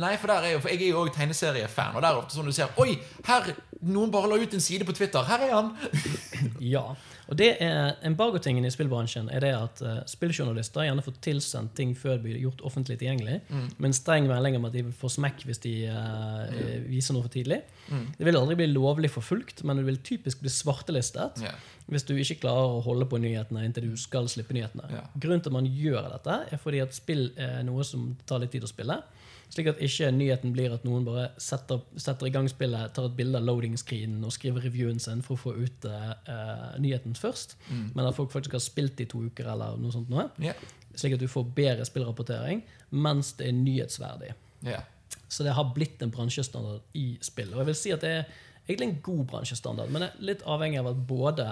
[0.00, 2.22] Nei, for, der er jo, for jeg er jo òg tegneseriefan, og der er det
[2.22, 2.94] ofte sånn du ser Oi,
[3.28, 3.50] her,
[3.84, 5.28] noen bare la ut en side på Twitter.
[5.28, 5.74] Her er han!
[6.72, 6.86] Ja,
[7.28, 11.92] og det er Embargotingen i spillbransjen er det at uh, spilljournalister gjerne får tilsendt ting
[11.98, 15.44] før det blir gjort offentlig tilgjengelig, med en streng melding om at de får smekk
[15.48, 17.60] hvis de eh, viser noe for tidlig.
[17.88, 21.56] Det vil aldri bli lovlig forfulgt, men det vil typisk bli svartelistet yeah.
[21.92, 24.88] hvis du ikke klarer å holde på nyhetene inntil du skal slippe nyhetene.
[24.92, 25.08] Yeah.
[25.16, 28.54] Grunnen til at man gjør dette, er fordi at spill er noe som tar litt
[28.56, 29.00] tid å spille.
[29.48, 33.16] Slik at ikke nyheten blir at noen bare setter, setter i gang spillet, tar et
[33.16, 37.56] bilde av loading-screenen og skriver reviewen sin for å få ut uh, nyheten først,
[37.96, 40.12] men at folk faktisk har spilt i to uker eller noe sånt.
[40.12, 40.28] Noe.
[40.42, 40.58] yeah.
[40.98, 44.34] Slik at du får bedre spillrapportering mens det er nyhetsverdig.
[44.66, 44.84] Yeah.
[45.28, 47.52] Så det har blitt en bransjestandard i spill.
[47.54, 48.30] Og jeg vil si at det er
[48.66, 51.48] egentlig en god bransjestandard, men det er litt avhengig av at både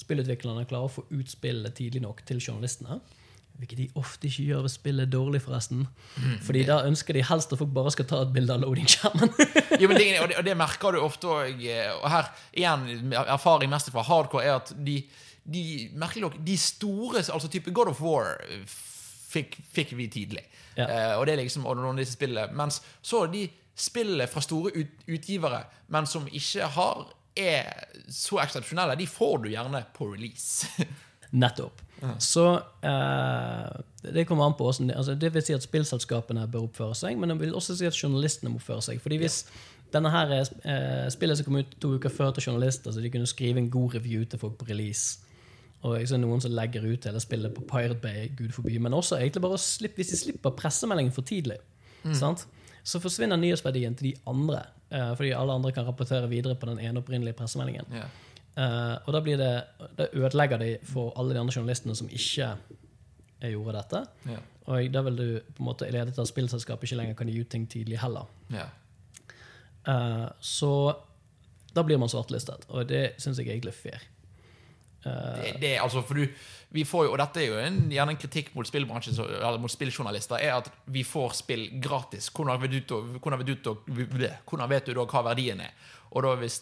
[0.00, 3.00] spillutviklerne klarer å få ut spillet tidlig nok til journalistene.
[3.60, 5.86] Hvilket de ofte ikke gjør ved spillet dårlig, forresten.
[6.46, 9.34] Fordi da ønsker de helst at folk bare skal ta et bilde av loading-skjermen.
[9.80, 11.60] Jo, men det, og, det, og det merker du ofte og,
[12.02, 14.98] og her igjen erfaring mest fra hardcore er at de,
[15.48, 15.62] de
[15.96, 18.34] merkelig nok, de store, altså type God of War
[19.30, 20.44] fikk, fikk vi tidlig.
[20.76, 20.86] Ja.
[20.86, 22.50] Uh, og det er liksom noen av disse spillene.
[22.56, 23.46] Mens så de
[23.80, 27.06] spillene fra store ut, utgivere, men som ikke har
[27.38, 27.70] er
[28.10, 30.68] så eksepsjonelle, de får du gjerne på release.
[31.42, 31.82] Nettopp.
[32.22, 32.44] Så
[32.86, 33.80] eh,
[34.14, 37.18] det kommer an på hvordan det, altså det vil si at spillselskapene bør oppføre seg,
[37.20, 39.02] men det vil også si at journalistene må oppføre seg.
[39.04, 39.42] Fordi hvis
[39.92, 43.28] denne her eh, spillet som kom ut to uker før til journalister, så de kunne
[43.28, 45.20] skrive en god review til folk på release
[45.80, 48.96] og jeg ser noen som legger ut hele spillet på Pirate Bay, gud forby, men
[48.96, 51.56] også egentlig bare å slippe, hvis de slipper pressemeldingen for tidlig,
[52.16, 52.44] sant?
[52.84, 56.80] så forsvinner nyhetsverdien til de andre, eh, fordi alle andre kan rapportere videre på den
[56.80, 57.88] ene opprinnelige pressemeldingen.
[57.92, 58.08] Ja.
[58.60, 59.52] Eh, og da, blir det,
[59.96, 62.52] da ødelegger de for alle de andre journalistene som ikke
[63.48, 64.04] gjorde dette.
[64.28, 64.40] Ja.
[64.70, 67.50] Og da vil du på en måte ledet av spillselskapet ikke lenger kan gi ut
[67.50, 68.28] ting tidlig heller.
[68.52, 68.68] Ja.
[69.88, 70.72] Uh, så
[71.72, 74.08] da blir man svartelistet, og det syns jeg egentlig er fair.
[75.00, 76.26] Det, det, er altså, for du,
[76.76, 79.72] vi får jo, og dette er jo en, gjerne en kritikk mot spillbransjen, eller mot
[79.72, 82.28] spilljournalister, er at vi får spill gratis.
[82.34, 85.72] Hvordan vet du, da- hvordan vet du, hvordan vet du da hva verdien er?
[86.10, 86.58] Og da, hvis,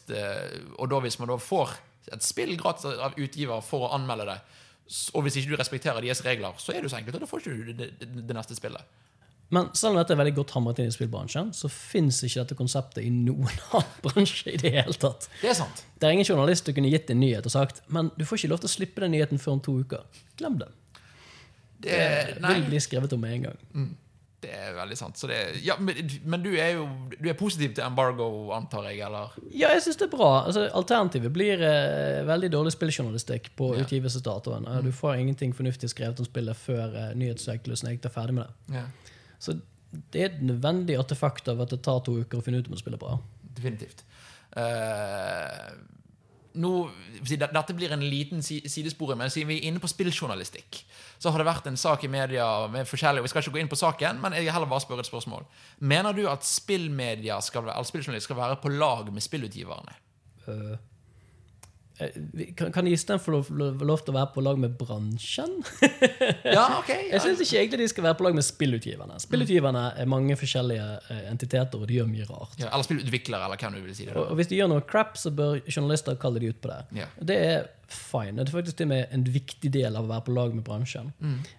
[0.78, 1.74] og da hvis man da får
[2.14, 4.38] et spill gratis av utgiver for å anmelde det,
[5.12, 7.28] og hvis ikke du respekterer deres regler, så er det jo så enkelt, og da
[7.28, 9.04] får ikke du det, det, det neste spillet.
[9.52, 12.56] Men selv om dette er veldig godt hamret inn i spillbransjen, så fins ikke dette
[12.56, 15.28] konseptet i noen annen bransje i det hele tatt.
[15.40, 15.84] Det er sant.
[15.96, 18.52] Det er ingen journalist du kunne gitt en nyhet og sagt men du får ikke
[18.52, 20.04] lov til å slippe den nyheten før om to uker.
[20.40, 20.68] Glem det.
[21.78, 21.96] Det,
[22.36, 23.58] Det vil bli skrevet om med en gang.
[24.40, 25.18] Det er veldig sant.
[25.18, 25.36] Så det,
[25.66, 26.84] ja, men, men du er jo
[27.18, 29.32] du er positiv til embargo, antar jeg, eller?
[29.50, 30.28] Ja, jeg syns det er bra.
[30.46, 33.82] Altså, alternativet blir eh, veldig dårlig spilljournalistikk på Ja.
[33.82, 34.68] utgivelsesdatoen.
[34.68, 34.84] Mm.
[34.86, 38.78] Du får ingenting fornuftig skrevet om spillet før eh, nyhetssyklusen er ferdig med det.
[38.78, 38.84] Ja,
[39.42, 39.58] Så
[40.12, 42.74] det er et nødvendig artefakt av at det tar to uker å finne ut om
[42.78, 43.18] et spill er bra.
[43.58, 44.04] definitivt.
[44.56, 45.70] Eh,
[46.58, 46.72] nå,
[47.22, 50.80] dette blir en liten si- sidespor, men siden vi er inne på spilljournalistikk,
[51.18, 53.70] så har det vært en sak i media med forskjellige Vi skal ikke gå inn
[53.70, 55.46] på saken, men jeg heller bare spørre et spørsmål.
[55.80, 59.94] Mener du at spillmedia skal, altså spilljournalist skal være på lag med spillutgiverne?
[60.46, 60.78] Vi-
[62.56, 65.58] kan, kan Istedenfor få lov, lov, lov til å være på lag med bransjen?
[66.58, 66.90] Ja, ok.
[67.10, 69.18] Jeg syns ikke egentlig de skal være på lag med spillutgiverne.
[69.22, 72.54] Spillutgiverne er mange forskjellige eh, entiteter, og de gjør mye rart.
[72.60, 74.06] Ja, eller spillutviklere, eller hva du vil si.
[74.06, 74.14] det.
[74.14, 76.80] Og, og hvis de gjør noe crap, så bør journalister kalle de ut på det.
[77.02, 77.08] Ja.
[77.30, 78.38] Det er fine.
[78.40, 81.10] Det er faktisk det med en viktig del av å være på lag med bransjen.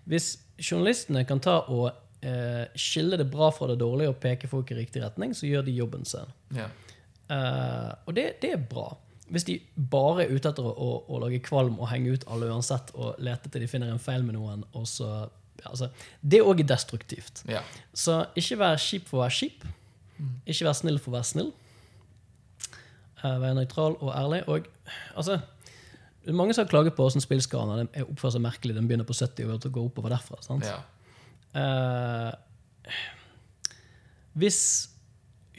[0.09, 1.89] Hvis journalistene kan ta og
[2.25, 5.67] eh, skille det bra fra det dårlige og peke folk i riktig retning, så gjør
[5.67, 6.31] de jobben sin.
[6.55, 6.69] Ja.
[7.29, 8.87] Uh, og det, det er bra.
[9.29, 9.57] Hvis de
[9.91, 13.19] bare er ute etter å, å, å lage kvalm og henge ut alle uansett, og
[13.23, 15.09] lete til de finner en feil med noen, og så
[15.59, 15.89] ja, altså,
[16.21, 17.43] Det òg er destruktivt.
[17.49, 17.61] Ja.
[17.93, 19.65] Så ikke vær kjip for å være kjip.
[20.45, 21.49] Ikke vær snill for å være snill.
[23.19, 24.43] Uh, Vær nøytral og ærlig.
[24.47, 24.67] Og
[25.15, 25.39] altså
[26.19, 28.75] det er Mange som har klaget på hvordan spillskalaen er oppfører seg merkelig.
[28.77, 30.39] Den begynner på 70 og går oppover derfra.
[30.45, 30.67] sant?
[30.67, 30.79] ja.
[31.49, 32.31] Uh,
[34.39, 34.59] hvis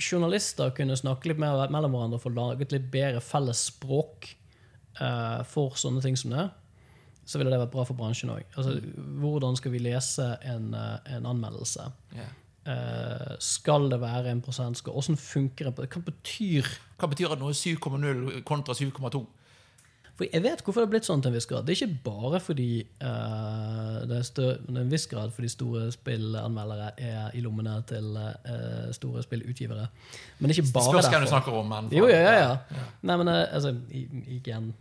[0.00, 4.30] journalister kunne snakke litt mer mellom hverandre og få laget litt bedre felles språk
[5.00, 6.48] uh, for sånne ting som det,
[7.28, 8.46] så ville det vært bra for bransjen òg.
[8.58, 8.78] Altså,
[9.22, 11.84] hvordan skal vi lese en, eh, en anmeldelse?
[12.16, 12.32] Yeah.
[12.66, 14.96] Uh, skal det være en prosentskår?
[14.96, 15.86] Hvordan funker det?
[15.94, 16.66] Hva betyr
[17.00, 19.22] Hva betyr at noe er 7,0 kontra 7,2?
[20.20, 21.64] For jeg vet hvorfor det har blitt sånn til en viss grad.
[21.64, 27.38] Det er ikke bare fordi uh, det er en viss grad fordi store spillanmeldere er
[27.38, 29.86] i lommene til uh, store spillutgivere.
[30.36, 31.72] Men det er ikke bare Spørs hvem du snakker om.
[31.72, 32.84] Men Jo, ja, ja, ja.
[33.00, 34.74] Nei, men uh, altså, igjen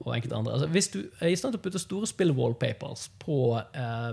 [0.00, 0.56] og enkelte andre.
[0.56, 3.42] Altså, hvis du er i stand til å putte store spill-wallpapers på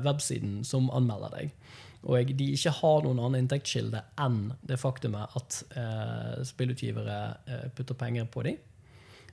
[0.04, 1.56] websiden som anmelder deg,
[2.04, 5.64] og de ikke har noen annen inntektskilde enn det faktumet at
[6.52, 8.60] spillutgivere putter penger på dem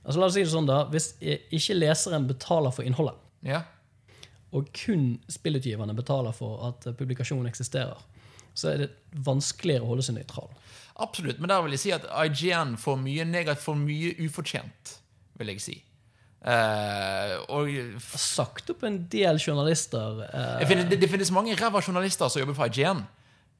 [0.07, 0.81] altså, La oss si det sånn, da.
[0.91, 3.61] Hvis ikke leseren betaler for innholdet, Ja.
[4.55, 7.99] og kun spillutgiverne betaler for at publikasjonen eksisterer,
[8.57, 10.49] så er det vanskeligere å holde seg nøytral.
[10.97, 14.95] Absolutt, men der vil jeg si at IGN får mye negativt, får mye ufortjent,
[15.37, 15.75] vil jeg si.
[16.47, 20.21] Uh, og har Sagt opp en del journalister.
[20.31, 23.03] Uh, finner, det, det finnes mange ræva journalister som jobber for IGN.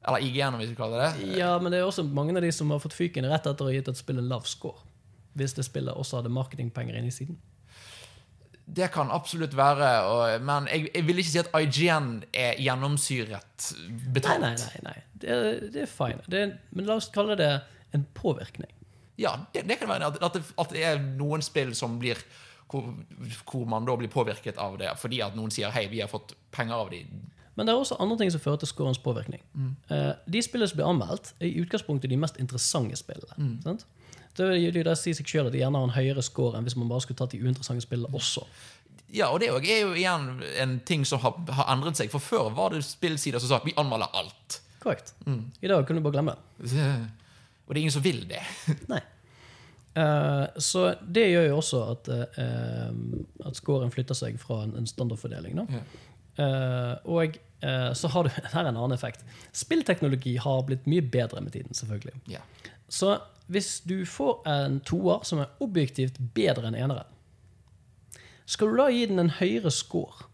[0.08, 1.38] Eller IGN, om vi skal kalle det det.
[1.40, 3.68] Ja, men det er også mange av de som har fått fyken rett etter å
[3.68, 4.78] ha gitt et spill en lav score.
[5.38, 7.38] Hvis det spillet også hadde marketingpenger inn i siden.
[8.68, 13.68] Det kan absolutt være, og, men jeg, jeg vil ikke si at IGN er gjennomsyret
[14.12, 14.42] betalt.
[14.44, 14.82] nei, nei.
[14.90, 14.98] nei.
[15.14, 16.20] Det, er, det er fine.
[16.28, 17.48] Det er, men la oss kalle det
[17.96, 18.68] en påvirkning.
[19.18, 22.20] Ja, det, det kan være at, det, at det er noen spill som blir
[22.68, 22.92] hvor,
[23.48, 26.36] hvor man da blir påvirket av det, fordi at noen sier 'hei, vi har fått
[26.52, 27.06] penger av de'.
[27.56, 29.40] Men det er også andre ting som fører til scorens påvirkning.
[29.54, 29.76] Mm.
[30.32, 33.58] de spillene som blir anmeldt, er i utgangspunktet de mest interessante spillene.
[33.64, 33.86] Sant?
[34.38, 36.78] Det vil jo si seg selv at de gjerne har en høyere score enn hvis
[36.78, 38.46] man bare skulle tatt de uinteressante spillene også.
[39.14, 42.10] Ja, og det er jo igjen en ting som har, har endret seg.
[42.12, 44.60] For før var det spillsider som sa at vi anmelder alt.
[44.82, 45.14] Korrekt.
[45.26, 46.88] I dag kunne du bare glemme det.
[47.68, 48.42] Og det er ingen som vil det.
[48.92, 49.00] Nei.
[49.98, 52.08] Uh, så det gjør jo også at,
[52.38, 55.58] uh, at scoren flytter seg fra en, standardfordeling.
[55.58, 55.82] Da.
[56.38, 57.38] Uh, og
[57.98, 59.24] så har du her er en annen effekt.
[59.56, 61.74] Spillteknologi har blitt mye bedre med tiden.
[61.74, 62.14] selvfølgelig.
[62.30, 62.44] Ja.
[62.88, 63.18] Så
[63.48, 67.14] hvis du får en toer som er objektivt bedre enn eneren,
[68.48, 70.26] skal du da gi den en høyere score?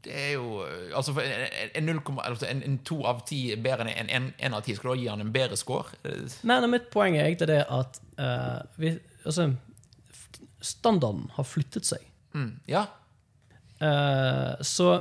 [0.02, 0.62] Det er jo
[0.96, 4.08] Altså, for en, en, 0, altså en, en to av ti er bedre enn en,
[4.10, 4.74] en, en av ti.
[4.76, 5.94] Skal du da gi han en bedre score?
[6.02, 9.52] Nei, nei, mitt poeng er egentlig det at uh, vi, altså,
[10.62, 12.02] standarden har flyttet seg.
[12.34, 12.52] Mm.
[12.70, 12.86] Ja.
[13.82, 15.00] Uh, så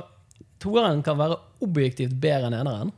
[0.62, 2.92] toeren kan være objektivt bedre enn eneren,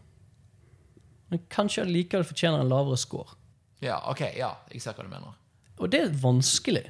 [1.30, 3.36] men kanskje likevel fortjener en lavere score.
[3.82, 4.00] ja.
[4.10, 4.52] Ok, ja.
[4.72, 5.34] Jeg ser hva du mener.
[5.78, 6.84] Og det er vanskelig.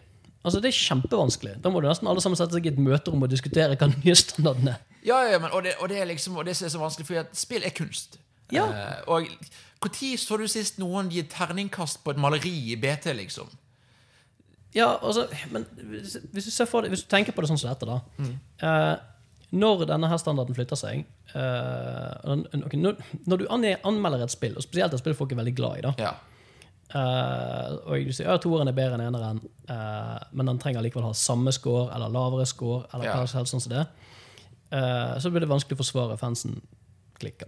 [0.45, 1.55] Altså Det er kjempevanskelig.
[1.64, 3.97] Da må du nesten alle sammen sette seg i et møterom og diskutere hva den
[4.05, 4.82] nye standarden er.
[5.05, 7.07] Ja, ja, men, og, det, og det er liksom Og det som er så vanskelig,
[7.07, 8.18] fordi spill er kunst.
[8.53, 8.64] Ja.
[8.68, 9.28] Eh, og
[9.85, 13.49] når så du sist noen gi terningkast på et maleri i BT, liksom?
[14.74, 17.70] Ja, altså, men hvis hvis du, for deg, hvis du tenker på det sånn som
[17.70, 17.99] dette, da.
[18.64, 18.95] Eh,
[19.55, 22.35] når denne her standarden flytter seg uh,
[22.67, 22.99] okay, når,
[23.31, 25.93] når du anmelder et spill, og spesielt et spill folk er veldig glad i, da,
[26.03, 26.13] Ja.
[26.95, 29.41] uh, og du sier at toeren er bedre enn eneren,
[29.71, 33.17] uh, men den trenger likevel ha samme score eller lavere score, eller Ja.
[33.21, 33.87] hva som helst sånn som det,
[35.23, 36.57] så blir det vanskelig å forsvare fansen
[37.23, 37.47] klikker.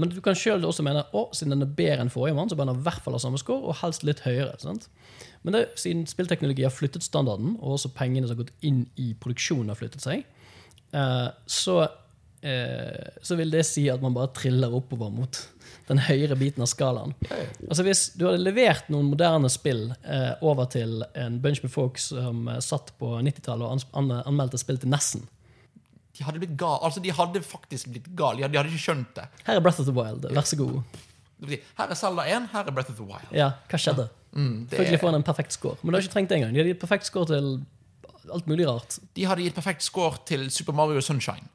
[0.00, 2.56] Men du kan sjøl også mene at siden den er bedre enn forrige mann, så
[2.56, 4.54] bør den i hvert fall ha samme score, og helst litt høyere.
[4.62, 4.86] sant?
[5.42, 9.10] Men det, siden spillteknologi har flyttet standarden, og også pengene som har gått inn i
[9.20, 10.24] produksjonen, har flyttet seg,
[11.46, 11.76] så,
[12.42, 15.42] eh, så vil det si at man bare triller oppover mot
[15.90, 17.12] den høyere biten av skalaen.
[17.66, 21.98] Altså Hvis du hadde levert noen moderne spill eh, over til en bunch med folk
[21.98, 25.26] som eh, satt på 90-tallet og anmeldte spill til Nessen
[26.16, 26.78] De hadde blitt gal.
[26.86, 28.38] Altså, de hadde faktisk blitt gal.
[28.38, 29.26] De de hadde ikke skjønt det.
[29.48, 30.80] Her er Breath of the Wild, vær så god.
[31.48, 33.34] Her er Zelda 1, her er Breath of the Wild.
[33.34, 34.10] Ja, hva skjedde?
[34.30, 35.78] Mm, det Selvfølgelig er, får han en perfekt score.
[35.82, 36.54] Men du har ikke trengt det engang.
[36.54, 37.54] De hadde gitt perfekt score til
[38.34, 38.98] alt mulig rart.
[39.16, 41.48] de hadde gitt perfekt score til Super Mario Sunshine.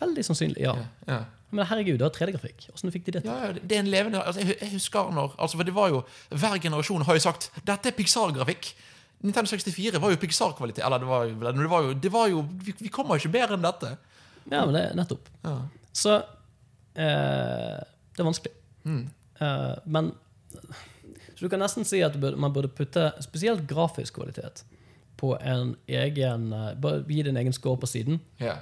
[0.00, 0.74] Veldig sannsynlig, ja.
[1.08, 1.24] Ja.
[1.50, 2.68] Men herregud, det var 3D-grafikk.
[2.70, 3.30] Hvordan fikk de det til?
[3.30, 6.02] Ja, ja, det er en levende altså, jeg, husker når altså, For det var jo
[6.30, 8.70] Hver generasjon har jo sagt Dette er Pixar-grafikk.
[9.26, 10.84] Nintendo 64 var jo Pixar-kvalitet.
[10.86, 13.66] Eller det var, det var jo, det var jo vi, vi kommer ikke bedre enn
[13.66, 13.96] dette.
[14.46, 15.28] Ja, men det er nettopp.
[15.44, 15.56] Ja.
[15.92, 16.16] Så
[16.94, 18.54] eh, det er vanskelig.
[18.86, 20.12] Eh, men
[21.34, 24.64] Så du kan nesten si at man burde putte spesielt grafisk kvalitet
[25.20, 28.20] på en egen eh, Bare gi det en egen score på siden.
[28.40, 28.58] Ja.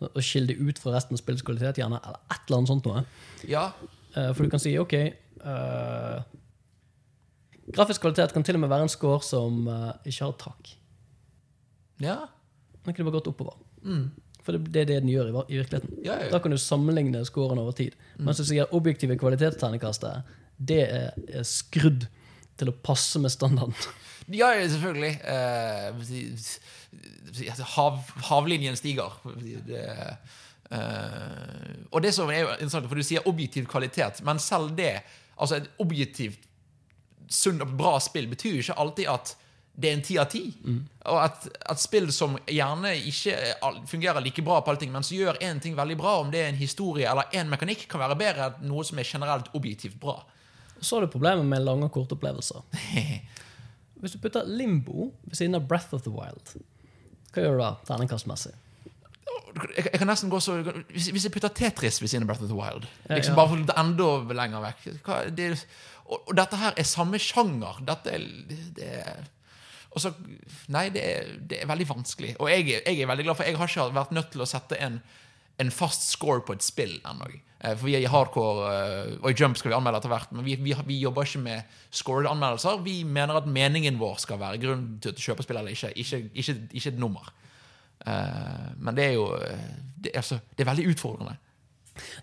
[0.00, 2.00] Og skille det ut fra resten av spillets kvalitet, gjerne.
[2.00, 3.04] Eller et eller annet sånt noe.
[3.48, 3.70] ja.
[4.10, 4.90] Eh, for du kan si OK
[5.46, 6.16] uh,
[7.70, 10.72] Grafisk kvalitet kan til og med være en score som uh, ikke har tak.
[12.02, 12.16] Ja.
[12.82, 13.60] Den kunne bare gått oppover.
[14.42, 16.00] For det, det er det den gjør i, i virkeligheten.
[16.02, 16.30] Ja, ja.
[16.32, 17.94] Da kan du sammenligne scoren over tid.
[18.18, 22.08] Mens du sier objektive kvalitetsterningkastet, det er, er skrudd
[22.60, 23.76] til å passe med standarden.
[24.30, 25.16] Ja, selvfølgelig.
[25.26, 25.86] Eh,
[27.50, 27.96] altså, hav,
[28.28, 29.16] havlinjen stiger.
[29.66, 29.80] Det,
[30.70, 35.00] eh, og det som er jo interessant, for du sier objektiv kvalitet, men selv det
[35.40, 36.42] Altså et objektivt
[37.32, 39.30] sunt og bra spill betyr jo ikke alltid at
[39.80, 40.42] det er en ti av ti.
[41.08, 43.36] Og at, at spill som gjerne ikke
[43.88, 46.42] fungerer like bra på alle ting, men som gjør én ting veldig bra, om det
[46.42, 49.96] er en historie eller en mekanikk, kan være bedre enn noe som er generelt objektivt
[50.02, 50.18] bra.
[50.80, 52.64] Så har du problemet med lange og korte opplevelser.
[54.00, 56.54] Hvis du putter Limbo ved siden av Breath of the Wild,
[57.30, 58.56] hva gjør du da, terningkastmessig?
[59.76, 62.56] jeg, kan nesten gå så Hvis, jeg putter Tetris ved siden av Breath of the
[62.56, 63.36] Wild liksom.
[63.38, 64.08] Bare for enda
[64.38, 65.50] lenger vekk hva, det,
[66.06, 67.82] og, og dette her er samme sjanger.
[67.86, 68.24] Dette er,
[68.78, 69.28] det er
[69.90, 70.12] og så,
[70.70, 72.36] Nei, det er, det er veldig vanskelig.
[72.38, 74.78] Og jeg, jeg er veldig glad for jeg har ikke vært nødt til å sette
[74.78, 75.00] en,
[75.58, 77.26] en fast score på et spill ennå.
[77.60, 80.32] Eh, For vi er i hardcore, eh, og i Jump skal vi anmelde etter hvert,
[80.32, 82.80] men vi, vi, vi jobber ikke med scored anmeldelser.
[82.86, 85.92] Vi mener at meningen vår skal være grunnen til å kjøpe spill eller ikke.
[86.00, 87.28] Ikke, ikke, ikke et nummer.
[88.06, 89.28] Eh, men det er jo
[90.00, 91.36] det, altså, det er veldig utfordrende.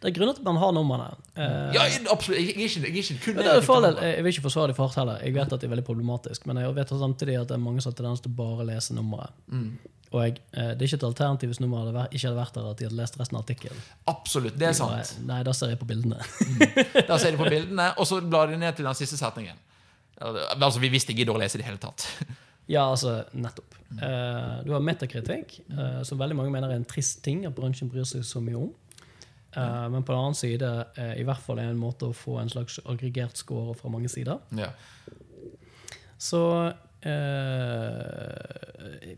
[0.02, 1.10] Det er grunner til at man har numrene.
[1.76, 2.40] Ja, absolutt.
[2.40, 4.46] Jeg, jeg, jeg, jeg kun det er for all del, negativ til jeg vil ikke
[4.48, 5.20] forsvare det for hardt heller.
[5.22, 7.84] Jeg vet at det er veldig problematisk, men jeg vet samtidig at det er mange
[7.84, 9.36] som har tendens til å bare lese nummeret.
[9.54, 9.68] Mm.
[10.14, 12.54] Og jeg, eh, det er ikke et alternativ hvis nummeret hadde vært- ikke hadde vært
[12.56, 13.80] der at de hadde lest resten av artikkelen.
[14.08, 15.16] Absolutt, det er sant.
[15.28, 16.20] Nei, da ser jeg på bildene.
[17.08, 19.58] Da ser de på bildene, og så blar de ned til den siste setningen.
[20.22, 22.08] Altså, Vi visste ikke gidder å lese i det hele tatt.
[22.68, 23.78] Ja, altså, nettopp.
[23.96, 27.88] Uh, du har metakritikk, uh, som veldig mange mener er en trist ting at bransjen
[27.88, 28.74] bryr seg så mye om.
[29.56, 30.68] Uh, men på den annen side
[31.16, 34.42] i hvert fall er en måte å få en slags aggregert score fra mange sider.
[34.52, 34.68] Ja.
[36.20, 36.44] Så
[37.08, 39.16] eh,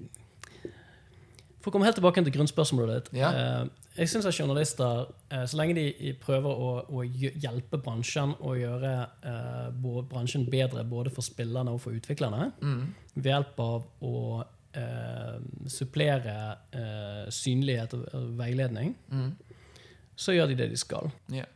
[1.59, 3.19] For å komme helt tilbake til grunnspørsmålet ditt.
[3.19, 3.29] Ja.
[3.35, 8.61] Eh, jeg syns at journalister, eh, så lenge de prøver å, å hjelpe bransjen og
[8.61, 8.93] gjøre
[9.27, 12.51] eh, bransjen bedre både for spillerne og for utviklerne,
[13.15, 14.15] ved hjelp av å
[14.71, 15.37] eh,
[15.67, 16.37] supplere
[16.71, 18.07] eh, synlighet og,
[18.39, 19.35] veiledning, veiledning,
[20.19, 21.11] så gjør de det de skal.
[21.31, 21.47] Yeah.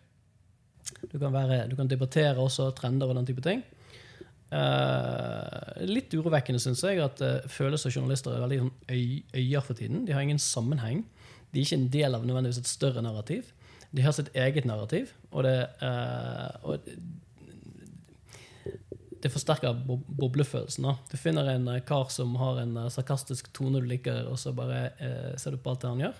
[1.11, 3.63] Du kan, være, du kan debattere også trender og den type ting.
[4.53, 9.05] Eh, litt urovekkende syns jeg at uh, følelser av journalister er veldig sånn øy,
[9.39, 10.03] øyer for tiden.
[10.05, 11.01] De har ingen sammenheng.
[11.49, 13.49] De er ikke en del av nødvendigvis et større narrativ.
[13.93, 16.85] De har sitt eget narrativ, og det, uh, og
[19.23, 20.85] det, forsterker bo boblefølelsen.
[20.85, 20.93] Da.
[21.09, 24.89] Du finner en kar som har en sarkastisk tone du liker, og så bare
[25.39, 26.17] ser du på alt det han gjør.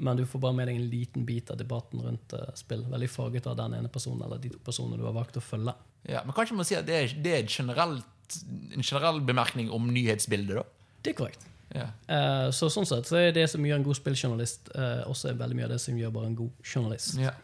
[0.00, 2.86] Men du får bare med deg en liten bit av debatten rundt spill.
[2.88, 5.74] Veldig farget av den ene personen eller de to personene du har valgt å følge.
[6.08, 8.40] Ja, men kanskje man si at det er, det er generelt,
[8.72, 10.96] en generell bemerkning om nyhetsbildet, da?
[11.04, 11.46] Det er korrekt.
[11.70, 11.86] Ja.
[12.10, 15.58] Uh, så sånn sett så er det som gjør en god spilljournalist, uh, også veldig
[15.58, 17.14] mye av det som gjør bare en god journalist.
[17.20, 17.34] Ja.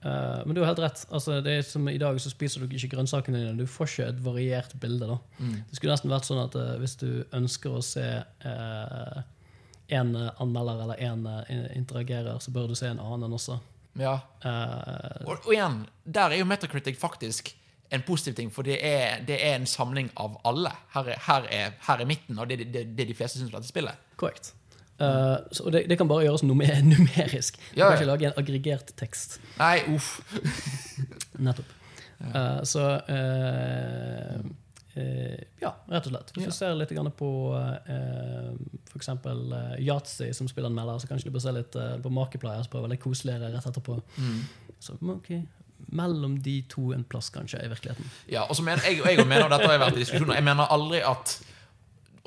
[0.00, 1.04] Uh, men du har helt rett.
[1.12, 3.58] Altså, det er som I dag så spiser du ikke grønnsakene dine.
[3.60, 5.06] Du får ikke et variert bilde.
[5.12, 5.18] da.
[5.68, 8.06] Det skulle nesten vært sånn at hvis du ønsker å se
[9.90, 11.26] en anmelder eller en
[11.76, 13.58] interagerer, så bør du se en annen også.
[14.00, 14.16] Ja.
[15.26, 17.52] Og, og igjen, der er jo Metacritic faktisk
[17.90, 20.70] en positiv ting, for det er, det er en samling av alle.
[20.94, 23.50] Her er, her er, her er midten, og det er det, det de fleste syns
[23.52, 23.98] om dette spillet.
[24.16, 24.54] korrekt.
[25.00, 27.56] Uh, så, det, det kan bare gjøres numer numerisk.
[27.72, 29.38] Du kan ikke lage en aggregert tekst.
[29.58, 30.18] Nei, uff.
[31.46, 31.70] Nettopp.
[32.20, 34.40] Uh, så uh,
[35.62, 36.32] Ja, rett og slett.
[36.34, 36.50] Hvis Ja.
[36.50, 38.52] du ser litt på uh,
[38.92, 39.08] f.eks.
[39.80, 41.72] Yatzy, som spiller en melder, så kanskje du bør se litt
[42.04, 43.96] på Markiplier, som er veldig koseligere rett etterpå.
[44.18, 44.42] Mm.
[44.80, 45.30] Så ok,
[45.88, 48.10] mellom de to en plass, kanskje, i virkeligheten.
[48.28, 50.46] Ja, og så mener jeg, jeg mener, og dette har jeg vært i diskusjoner, jeg
[50.46, 51.36] mener aldri at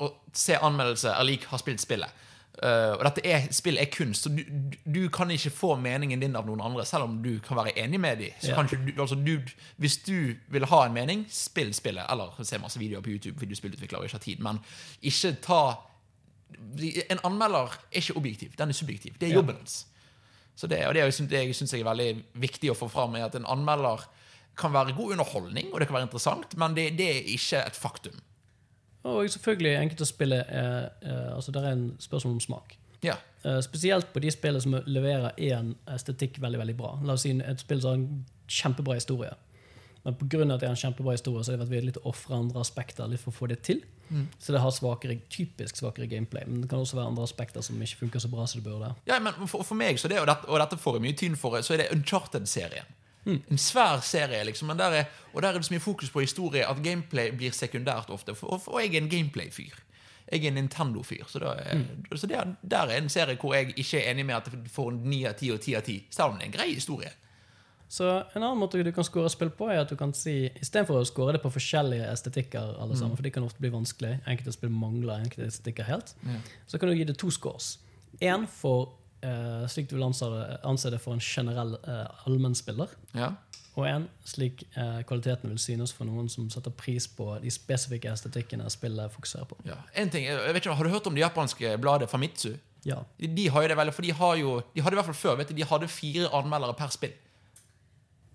[0.02, 2.22] å se anmeldelse er lik har spilt spillet.
[2.54, 4.44] Uh, og dette er, spill er kunst, så du,
[4.86, 7.98] du, kan ikke få meningen din av noen andre, selv om du kan være enig
[8.00, 8.36] med dem.
[8.38, 8.62] Så Ja.
[8.62, 9.40] du, altså du,
[9.76, 12.06] hvis du vil ha en mening, spill spillet.
[12.10, 14.38] Eller se masse videoer på YouTube fordi du spillutvikler og ikke har tid.
[14.38, 14.62] Men
[15.02, 15.64] ikke ta
[17.10, 19.14] En anmelder er ikke objektiv, den er subjektiv.
[19.20, 19.86] Det er jobben hans.
[20.54, 23.34] Så det, og det, det syns jeg er veldig viktig å få fram, er at
[23.38, 24.06] en anmelder
[24.58, 27.78] kan være god underholdning, og det kan være interessant, men det, det er ikke et
[27.78, 28.20] faktum.
[29.04, 30.44] Og selvfølgelig enkelte spill er
[31.02, 32.76] eh, Altså, det er en spørsmål om smak.
[33.04, 33.18] Ja.
[33.44, 36.94] Eh, spesielt på de spillene som leverer én estetikk veldig veldig bra.
[37.04, 39.34] La oss si et spill som har en kjempebra historie.
[40.04, 40.42] Men pga.
[40.42, 42.60] at det er en kjempebra historie, så har det vært villig til å ofre andre
[42.60, 43.80] aspekter litt for å få det til.
[44.38, 46.44] Så det har svakere, typisk svakere gameplay.
[46.46, 48.92] Men det kan også være andre aspekter som ikke funker så bra som det burde.
[49.08, 51.38] Ja, men for, for meg, så det, og, dette, og dette får jeg mye tyn
[51.40, 52.92] for, så er det Uncharted-serien.
[53.24, 56.20] En svær serie, liksom, men der er, og der er det så mye fokus på
[56.20, 58.34] historie at gameplay blir sekundært ofte.
[58.36, 59.80] For, og jeg er en gameplay-fyr.
[60.32, 61.24] Jeg er en Nintendo-fyr.
[61.28, 62.16] Så, er, mm.
[62.16, 64.70] så det, er- der er en serie hvor jeg ikke er enig med at det
[64.72, 65.96] får en 9 av 10 og 10 av 10.
[66.10, 67.12] Selv om det er en grei historie.
[67.88, 70.98] Så en annen måte du kan score spill på, er at du kan si istedenfor
[71.02, 74.52] å score det på forskjellige estetikker, alle sammen, for det kan ofte bli vanskelig, enkelte
[74.56, 76.14] spill mangler enkelte estetikker helt,
[76.66, 77.78] så kan du gi det to scores.
[78.24, 83.32] Én for eh, slik du vil anse det, for en generell eh, allmennspiller, Ja.
[83.76, 88.10] og én slik eh, kvaliteten vil synes for noen som setter pris på de spesifikke
[88.10, 89.56] estetikkene spillet fokuserer på.
[89.68, 89.76] Ja.
[89.94, 92.54] En ting, jeg vet ikke, Har du hørt om det japanske bladet Famitsu?
[92.84, 93.00] Ja.
[93.18, 95.14] De, de har jo det veldig, for de har jo De hadde i hvert fall
[95.16, 97.14] før vet du, de hadde fire anmeldere per spill.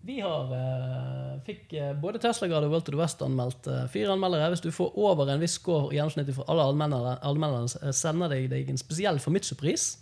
[0.02, 4.14] Vi har, eh, fikk eh, både Tesla-grad og World to the West anmeldt eh, fire
[4.16, 4.48] anmeldere.
[4.54, 8.72] Hvis du får over en viss score gjennomsnittlig for alle anmelderne, eh, sender jeg deg
[8.72, 9.98] en spesiell Famitsu-pris.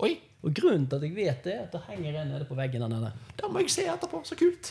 [0.46, 2.86] Og grunnen til at jeg vet det, er at det henger en nede på veggen
[2.86, 3.14] der nede.
[3.40, 4.22] Da må jeg se etterpå.
[4.24, 4.70] Så kult.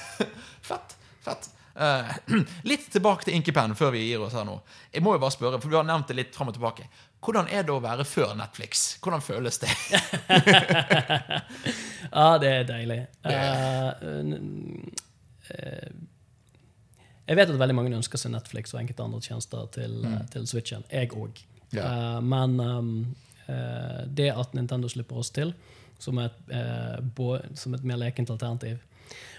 [0.70, 0.94] fett.
[1.26, 1.50] Fett.
[1.74, 2.10] Eh,
[2.70, 4.58] litt tilbake til Inkepen før vi gir oss her nå.
[4.92, 6.88] Jeg må jo bare spørre, for Du har nevnt det litt fram og tilbake.
[7.20, 8.96] Hvordan er det å være før Netflix?
[9.04, 9.72] Hvordan føles det?
[12.10, 12.96] Ja, det er deilig.
[13.22, 13.92] Uh,
[15.52, 15.90] eh,
[17.28, 20.48] jeg vet at veldig mange ønsker seg Netflix og enkelte andre tjenester til, eh, til
[20.50, 20.82] Switchen.
[20.90, 21.38] Jeg òg.
[21.70, 22.18] Ja.
[22.18, 22.88] men um,
[24.10, 25.52] det at Nintendo slipper oss til
[26.02, 26.34] som et,
[27.54, 28.80] som et mer lekent alternativ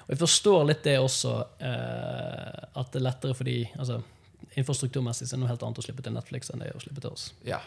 [0.06, 4.02] Og jeg forstår litt det også, eh, at det er lettere fordi altså,
[4.60, 6.84] Infrastrukturmessig så er det noe helt annet å slippe til Netflix enn det er å
[6.84, 7.30] slippe til oss.
[7.48, 7.62] Ja.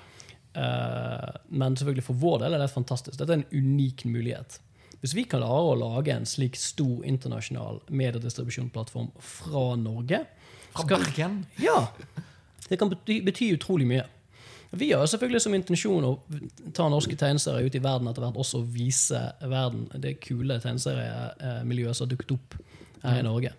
[0.52, 3.16] Eh, men selvfølgelig for vår del er det fantastisk.
[3.18, 4.58] Dette er en unik mulighet.
[5.00, 10.22] Hvis vi kan klare å lage en slik stor internasjonal mediedistribusjonsplattform fra Norge
[10.72, 11.42] Fra Bergen?
[11.60, 11.90] Ja!
[12.64, 14.06] Det kan bety, bety utrolig mye.
[14.78, 16.12] Vi har selvfølgelig som intensjon å
[16.76, 22.06] ta norske tegneserier ut i verden etter hvert, også vise verden det kule tegneseriemiljøet som
[22.06, 22.56] har dukket opp
[23.04, 23.52] her i Norge.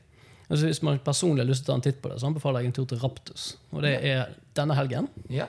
[0.45, 2.61] Altså hvis man personlig har lyst til å ta en titt på det, så anbefaler
[2.61, 3.47] jeg en tur til Raptus.
[3.73, 5.09] Og det er denne helgen.
[5.33, 5.47] Ja.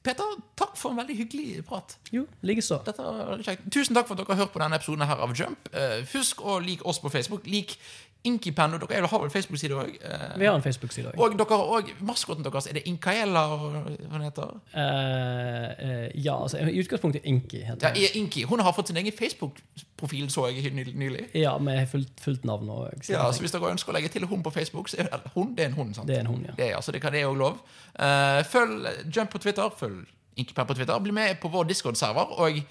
[0.06, 1.98] Peter, takk for en veldig hyggelig prat.
[2.16, 2.80] Jo, likeså.
[2.88, 5.68] Tusen takk for at dere har hørt på denne episoden her av Jump.
[5.76, 7.44] Uh, husk å like oss på Facebook.
[7.52, 7.76] Lik
[8.24, 8.74] Inkipen.
[8.76, 9.94] Og dere har vel Facebook-side òg?
[10.38, 11.20] Vi har en Facebook-side òg.
[11.20, 12.68] og dere har òg maskoten deres.
[12.68, 17.94] Er det Inkaela og Hva heter Eh, eh, ja, altså i utgangspunktet Inki Ja, heter
[17.94, 18.12] det.
[18.16, 18.44] Inki.
[18.44, 21.30] Hun har fått sin egen Facebook-profil, så jeg nylig.
[21.34, 23.10] Ja, med fullt, fullt navn òg.
[23.10, 25.56] Ja, så Hvis dere ønsker å legge til hun på Facebook, så er det hun,
[25.56, 25.96] det er en hund.
[25.96, 26.08] sant?
[26.08, 26.54] Det er en hund, ja.
[26.58, 27.58] Det, er, altså, det, kan, det er også lov.
[28.00, 29.70] Uh, følg Jump på Twitter.
[29.80, 30.06] Følg
[30.36, 31.00] Inkipen på Twitter.
[31.00, 32.40] Bli med på vår Discord-server.
[32.40, 32.62] Og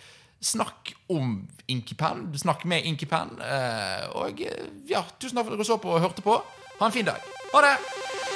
[0.40, 2.38] snakk om Inkipen.
[2.38, 3.40] Snakk med Inkipen.
[3.42, 6.38] Eh, og eh, ja, tusen takk for at dere så på og hørte på.
[6.78, 7.22] Ha en fin dag.
[7.52, 8.27] Ha det!